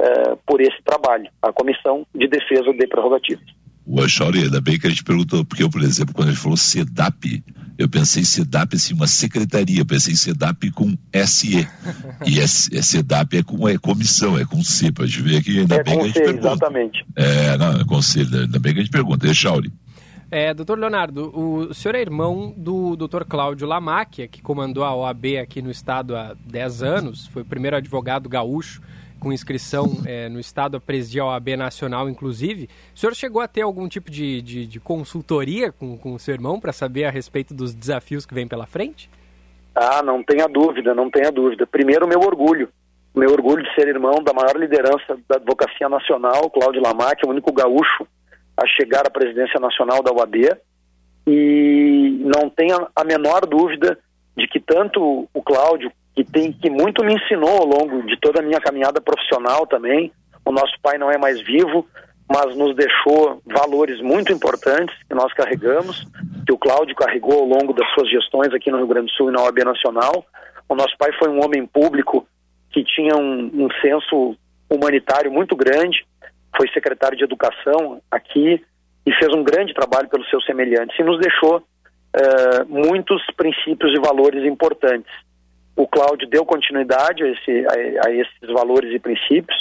[0.00, 3.44] uh, por esse trabalho, a Comissão de Defesa de Prerrogativas.
[3.86, 6.56] O Achauri, ainda bem que a gente perguntou, porque eu, por exemplo, quando ele falou
[6.56, 7.44] SEDAP,
[7.76, 11.68] eu pensei SEDAP assim, uma secretaria, eu pensei SEDAP com SE.
[12.26, 15.58] e é, SEDAP é com é comissão, é com C, para a gente ver aqui,
[15.58, 16.48] ainda é bem que a gente C, pergunta.
[16.48, 17.06] Exatamente.
[17.14, 19.30] É, não, é conselho, ainda bem que a gente pergunta.
[19.30, 19.70] Achauri.
[20.30, 25.36] É, doutor Leonardo, o senhor é irmão do doutor Cláudio Lamáquia, que comandou a OAB
[25.40, 28.80] aqui no estado há 10 anos, foi o primeiro advogado gaúcho
[29.24, 32.68] com inscrição é, no Estado a presidir a OAB Nacional, inclusive.
[32.94, 36.34] O senhor chegou a ter algum tipo de, de, de consultoria com, com o seu
[36.34, 39.08] irmão para saber a respeito dos desafios que vem pela frente?
[39.74, 41.66] Ah, não tenha dúvida, não tenha dúvida.
[41.66, 42.68] Primeiro, meu orgulho.
[43.16, 47.50] Meu orgulho de ser irmão da maior liderança da advocacia nacional, Cláudio Lamac, o único
[47.50, 48.06] gaúcho
[48.54, 50.36] a chegar à presidência nacional da OAB.
[51.26, 53.98] E não tenha a menor dúvida
[54.36, 58.40] de que tanto o Cláudio que tem que muito me ensinou ao longo de toda
[58.40, 60.12] a minha caminhada profissional também.
[60.44, 61.86] O nosso pai não é mais vivo,
[62.28, 66.06] mas nos deixou valores muito importantes que nós carregamos,
[66.46, 69.30] que o Cláudio carregou ao longo das suas gestões aqui no Rio Grande do Sul
[69.30, 70.24] e na OAB Nacional.
[70.68, 72.26] O nosso pai foi um homem público
[72.70, 74.36] que tinha um, um senso
[74.70, 76.06] humanitário muito grande,
[76.56, 78.64] foi secretário de Educação aqui
[79.06, 84.00] e fez um grande trabalho pelos seus semelhantes e nos deixou uh, muitos princípios e
[84.00, 85.12] valores importantes
[85.76, 89.56] o Cláudio deu continuidade a, esse, a, a, esses valores e princípios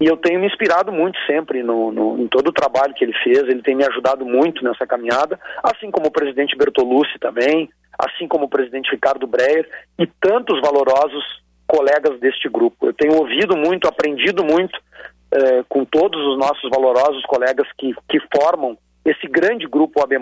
[0.00, 3.14] e eu tenho me inspirado muito sempre no, no, em todo o trabalho que ele
[3.22, 8.26] fez, ele tem me ajudado muito nessa caminhada, assim como o presidente Bertolucci também, assim
[8.26, 11.24] como o presidente Ricardo Breyer e tantos valorosos
[11.66, 12.86] colegas deste grupo.
[12.86, 14.78] Eu tenho ouvido muito, aprendido muito
[15.32, 20.14] eh, com todos os nossos valorosos colegas que, que formam esse grande grupo OAB+.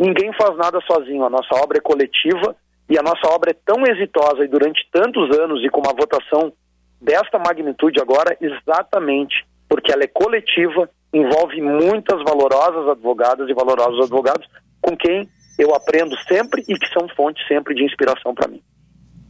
[0.00, 2.56] Ninguém faz nada sozinho, a nossa obra é coletiva
[2.88, 6.52] e a nossa obra é tão exitosa e durante tantos anos e com uma votação
[7.00, 9.34] desta magnitude agora, exatamente
[9.68, 14.46] porque ela é coletiva, envolve muitas valorosas advogadas e valorosos advogados
[14.80, 15.28] com quem
[15.58, 18.60] eu aprendo sempre e que são fontes sempre de inspiração para mim.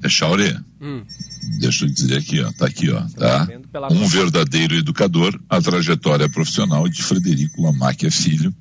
[0.09, 1.03] Chauri, hum.
[1.61, 3.49] deixa eu dizer aqui, ó, tá aqui, ó, tá?
[3.91, 8.53] Um verdadeiro educador, a trajetória profissional de Frederico Lamáquia Filho.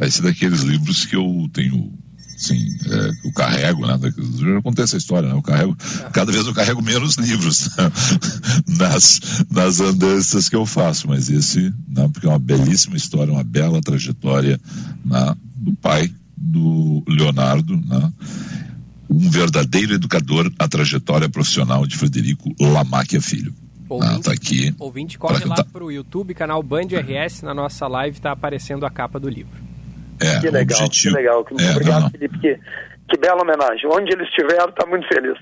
[0.00, 1.92] Esse é daqueles livros que eu tenho
[2.36, 3.98] Sim, é, eu carrego, né?
[4.02, 5.34] Já contei essa história, né?
[5.34, 5.76] Eu carrego,
[6.12, 7.70] cada vez eu carrego menos livros
[8.66, 9.20] nas,
[9.50, 12.08] nas andanças que eu faço, mas esse, né?
[12.12, 14.60] Porque é uma belíssima história, uma bela trajetória
[15.04, 15.34] né?
[15.56, 18.12] do pai do Leonardo, né?
[19.08, 23.54] Um verdadeiro educador, a trajetória profissional de Frederico Lamáquia Filho.
[23.88, 24.74] Ouvinte, ah, tá aqui.
[24.78, 28.90] Ouvinte, corre lá para o YouTube, canal Band RS, na nossa live está aparecendo a
[28.90, 29.73] capa do livro.
[30.20, 31.14] É, que legal, objetivo...
[31.14, 31.46] que legal.
[31.58, 32.10] É, Obrigado, não.
[32.10, 32.38] Felipe.
[32.38, 32.58] Que,
[33.08, 33.88] que bela homenagem.
[33.90, 35.38] Onde ele estiver, está muito feliz.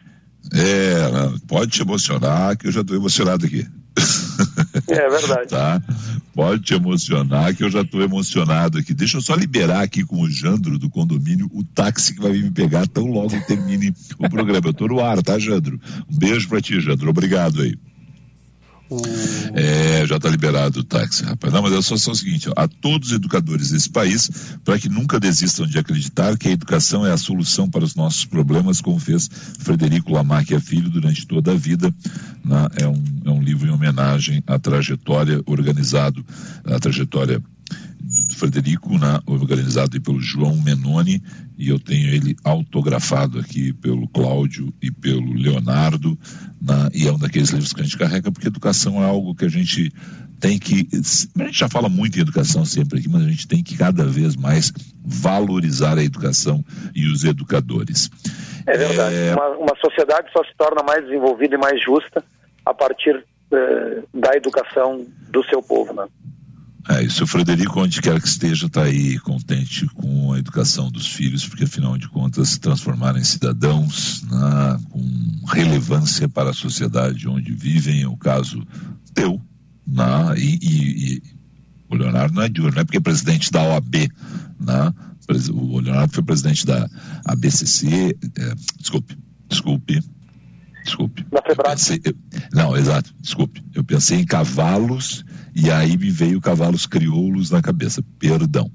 [0.55, 3.67] É, pode te emocionar, que eu já estou emocionado aqui.
[4.89, 5.49] É verdade.
[5.51, 5.81] tá?
[6.35, 8.93] Pode te emocionar, que eu já estou emocionado aqui.
[8.93, 12.45] Deixa eu só liberar aqui com o Jandro do condomínio o táxi que vai vir
[12.45, 14.67] me pegar tão logo termine o programa.
[14.67, 15.81] Eu estou no ar, tá, Jandro?
[16.11, 17.11] Um beijo para ti, Jandro.
[17.11, 17.75] Obrigado aí.
[19.55, 21.53] É, já está liberado o táxi, rapaz.
[21.53, 24.31] Não, mas a situação é o seguinte: ó, a todos os educadores desse país,
[24.65, 28.25] para que nunca desistam de acreditar que a educação é a solução para os nossos
[28.25, 29.29] problemas, como fez
[29.59, 31.93] Frederico Lamarck Filho durante toda a vida.
[32.45, 32.69] Né?
[32.77, 36.25] É, um, é um livro em homenagem à trajetória organizado,
[36.65, 37.43] à trajetória
[38.35, 41.23] Frederico, né, organizado pelo João Menoni,
[41.59, 46.19] e eu tenho ele autografado aqui pelo Cláudio e pelo Leonardo,
[46.61, 46.89] né?
[46.95, 49.49] e é um daqueles livros que a gente carrega, porque educação é algo que a
[49.49, 49.93] gente
[50.43, 50.89] tem que.
[51.39, 54.05] A gente já fala muito em educação sempre aqui, mas a gente tem que cada
[54.05, 54.73] vez mais
[55.05, 56.65] valorizar a educação
[56.95, 58.11] e os educadores.
[58.67, 59.15] É verdade.
[59.15, 59.35] É...
[59.35, 62.25] Uma, uma, sociedade só se torna mais desenvolvida e mais justa
[62.67, 66.07] a partir eh, da educação do seu povo, né?
[66.89, 71.07] É, isso o Frederico, onde quer que esteja, está aí contente com a educação dos
[71.07, 77.29] filhos, porque afinal de contas se transformarem em cidadãos né, com relevância para a sociedade
[77.29, 78.67] onde vivem, é o caso
[79.15, 79.41] teu,
[79.87, 81.23] né, e, e, e,
[81.89, 83.95] o Leonardo não é de não é porque é presidente da OAB,
[84.59, 84.93] né,
[85.53, 86.91] o Leonardo foi presidente da
[87.25, 89.17] ABCC, é, desculpe,
[89.49, 90.03] desculpe,
[90.85, 91.25] desculpe.
[91.31, 91.81] Da Febrac.
[92.53, 93.63] não, exato, desculpe.
[93.75, 95.25] Eu pensei em cavalos
[95.55, 98.03] e aí me veio cavalos crioulos na cabeça.
[98.19, 98.71] Perdão.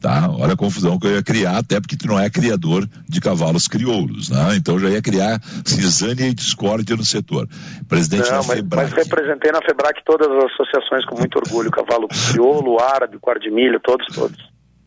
[0.00, 0.30] Tá?
[0.30, 3.66] Olha a confusão que eu ia criar, até porque tu não é criador de cavalos
[3.66, 4.54] crioulos, né?
[4.56, 7.48] Então já ia criar cisânia e discórdia no setor.
[7.88, 8.90] Presidente não, da mas, Febrac.
[8.94, 14.06] Mas representei na Febrac todas as associações com muito orgulho, cavalo crioulo, árabe, quardimilho, todos,
[14.14, 14.38] todos.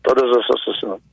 [0.02, 1.09] Todas as associações.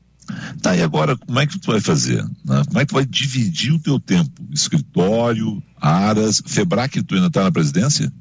[0.62, 2.22] Tá, e agora, como é que tu vai fazer?
[2.46, 2.62] Né?
[2.68, 4.30] Como é que tu vai dividir o teu tempo?
[4.54, 8.12] Escritório, aras, Febrac, tu ainda está na presidência?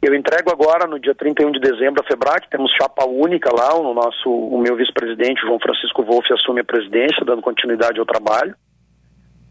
[0.00, 3.92] Eu entrego agora, no dia 31 de dezembro, a FEBRAC, temos chapa única lá, o
[3.92, 8.54] nosso, o meu vice-presidente, João Francisco Wolff, assume a presidência, dando continuidade ao trabalho.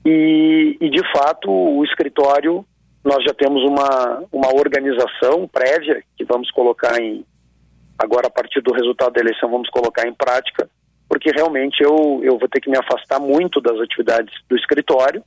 [0.05, 2.65] E, e, de fato, o escritório,
[3.03, 7.25] nós já temos uma, uma organização prévia, que vamos colocar em,
[7.99, 10.69] agora a partir do resultado da eleição, vamos colocar em prática,
[11.27, 15.21] porque realmente eu, eu vou ter que me afastar muito das atividades do escritório,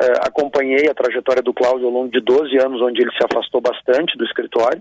[0.00, 3.60] Uh, acompanhei a trajetória do Cláudio ao longo de 12 anos, onde ele se afastou
[3.60, 4.80] bastante do escritório,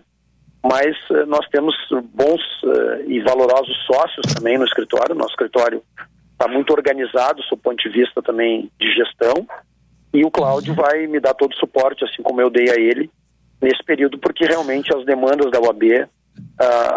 [0.64, 1.76] mas uh, nós temos
[2.14, 5.16] bons uh, e valorosos sócios também no escritório.
[5.16, 5.84] Nosso escritório
[6.32, 9.46] está muito organizado, do ponto de vista também de gestão,
[10.14, 13.12] e o Cláudio vai me dar todo o suporte, assim como eu dei a ele,
[13.62, 16.08] nesse período, porque realmente as demandas da UAB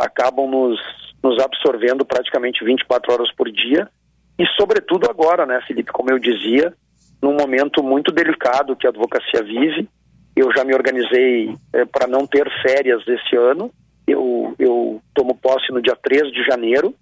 [0.05, 0.79] acabam nos,
[1.23, 3.89] nos absorvendo praticamente 24 horas por dia,
[4.39, 6.75] e sobretudo agora, né, Felipe, como eu dizia,
[7.23, 9.89] num momento muito delicado que a advocacia vive.
[10.35, 13.71] Eu já me organizei é, para não ter férias esse ano.
[14.07, 16.95] Eu, eu tomo posse no dia 3 de janeiro,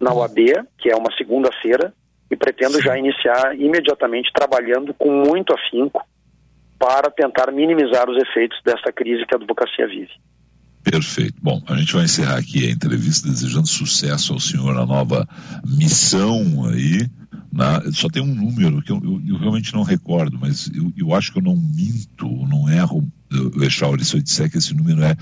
[0.00, 0.36] na UAB,
[0.78, 1.92] que é uma segunda-feira,
[2.30, 6.06] e pretendo já iniciar imediatamente trabalhando com muito afinco
[6.78, 10.12] para tentar minimizar os efeitos dessa crise que a advocacia vive.
[10.88, 11.34] Perfeito.
[11.42, 15.28] Bom, a gente vai encerrar aqui a entrevista desejando sucesso ao senhor na nova
[15.66, 17.10] missão aí.
[17.52, 21.12] Na, só tem um número que eu, eu, eu realmente não recordo, mas eu, eu,
[21.12, 23.04] acho que eu não minto, não erro,
[23.62, 25.16] Echauri, se eu disser que esse número é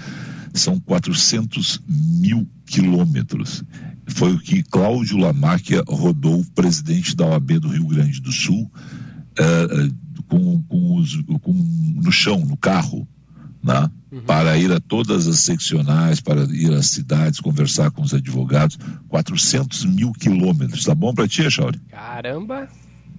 [0.52, 3.64] são 400 mil quilômetros.
[4.06, 8.70] Foi o que Cláudio Lamáquia rodou, presidente da OAB do Rio Grande do Sul,
[9.40, 9.94] uh,
[10.28, 13.08] com, com, os, com, no chão, no carro,
[13.64, 13.90] né?
[14.12, 14.20] Uhum.
[14.20, 18.78] para ir a todas as seccionais, para ir às cidades, conversar com os advogados.
[19.08, 20.84] 400 mil quilômetros.
[20.84, 21.80] Tá bom para ti, Chauri?
[21.90, 22.68] Caramba!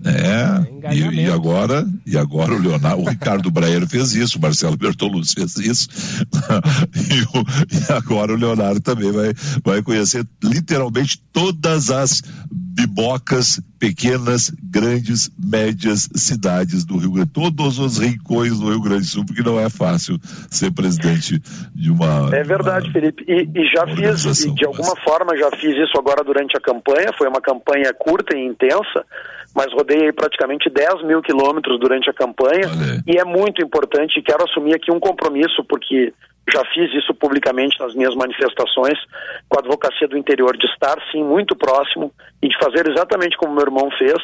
[0.06, 4.78] É, e, e, agora, e agora o Leonardo, o Ricardo Breyer fez isso, o Marcelo
[4.78, 5.90] Bertolucci fez isso,
[6.94, 9.34] e, o, e, agora o Leonardo também vai,
[9.64, 17.98] vai conhecer literalmente todas as bibocas, pequenas, grandes, médias cidades do Rio Grande, todos os
[17.98, 20.20] rincões do Rio Grande do Sul, porque não é fácil
[20.52, 21.42] ser presidente
[21.74, 22.30] de uma.
[22.36, 23.24] É verdade, uma, Felipe.
[23.28, 27.14] E, e já fiz, e de alguma forma, já fiz isso agora durante a campanha.
[27.18, 29.06] Foi uma campanha curta e intensa,
[29.56, 32.68] mas rodei praticamente 10 mil quilômetros durante a campanha.
[33.08, 36.14] E é muito importante, quero assumir aqui um compromisso, porque
[36.52, 39.00] já fiz isso publicamente nas minhas manifestações
[39.48, 42.12] com a advocacia do interior, de estar sim muito próximo
[42.44, 44.22] e de fazer exatamente como meu irmão fez,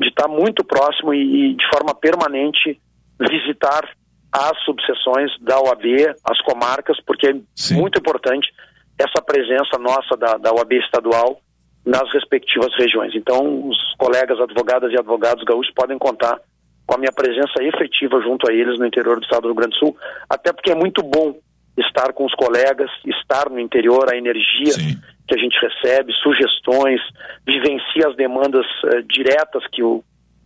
[0.00, 2.80] de estar muito próximo e, e de forma permanente
[3.20, 3.86] visitar
[4.32, 5.84] as subseções da OAB,
[6.24, 7.78] as comarcas, porque é sim.
[7.78, 8.50] muito importante
[8.98, 11.41] essa presença nossa da, da OAB estadual
[11.84, 13.14] nas respectivas regiões.
[13.14, 16.40] Então, os colegas advogadas e advogados gaúchos podem contar
[16.86, 19.74] com a minha presença efetiva junto a eles no interior do estado do Rio Grande
[19.74, 19.96] do Sul,
[20.28, 21.34] até porque é muito bom
[21.76, 24.98] estar com os colegas, estar no interior, a energia Sim.
[25.26, 27.00] que a gente recebe, sugestões,
[27.46, 30.04] vivencia as demandas uh, diretas que o,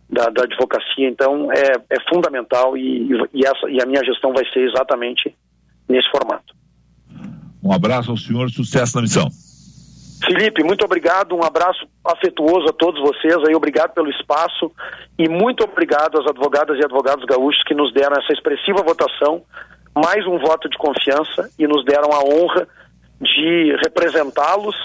[0.09, 1.07] da, da, advocacia.
[1.09, 5.35] Então, é, é fundamental e, e, essa, e a minha gestão vai ser exatamente
[5.89, 6.55] nesse formato.
[7.61, 9.29] Um abraço ao senhor, sucesso na missão.
[10.25, 14.71] Felipe, muito obrigado, um abraço afetuoso a todos vocês aí, obrigado pelo espaço
[15.17, 19.43] e muito obrigado às advogadas e advogados gaúchos que nos deram essa expressiva votação
[19.95, 22.67] mais um voto de confiança e nos deram a honra
[23.21, 24.75] de representá-los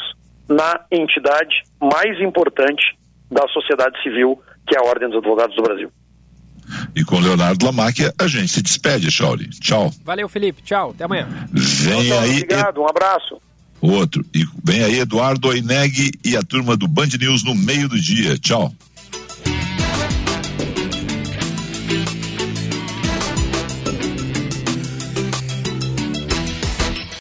[0.49, 2.83] na entidade mais importante
[3.30, 5.91] da sociedade civil, que é a Ordem dos Advogados do Brasil.
[6.95, 9.49] E com Leonardo Lamacchia a gente se despede, Chauri.
[9.49, 9.91] Tchau.
[10.05, 10.62] Valeu, Felipe.
[10.62, 10.91] Tchau.
[10.91, 11.26] Até amanhã.
[11.53, 12.43] Vem Então, aí.
[12.43, 13.41] Obrigado, um abraço.
[13.83, 14.24] Outro.
[14.33, 18.39] E vem aí Eduardo Oineg e a turma do Band News no meio do dia.
[18.39, 18.72] Tchau.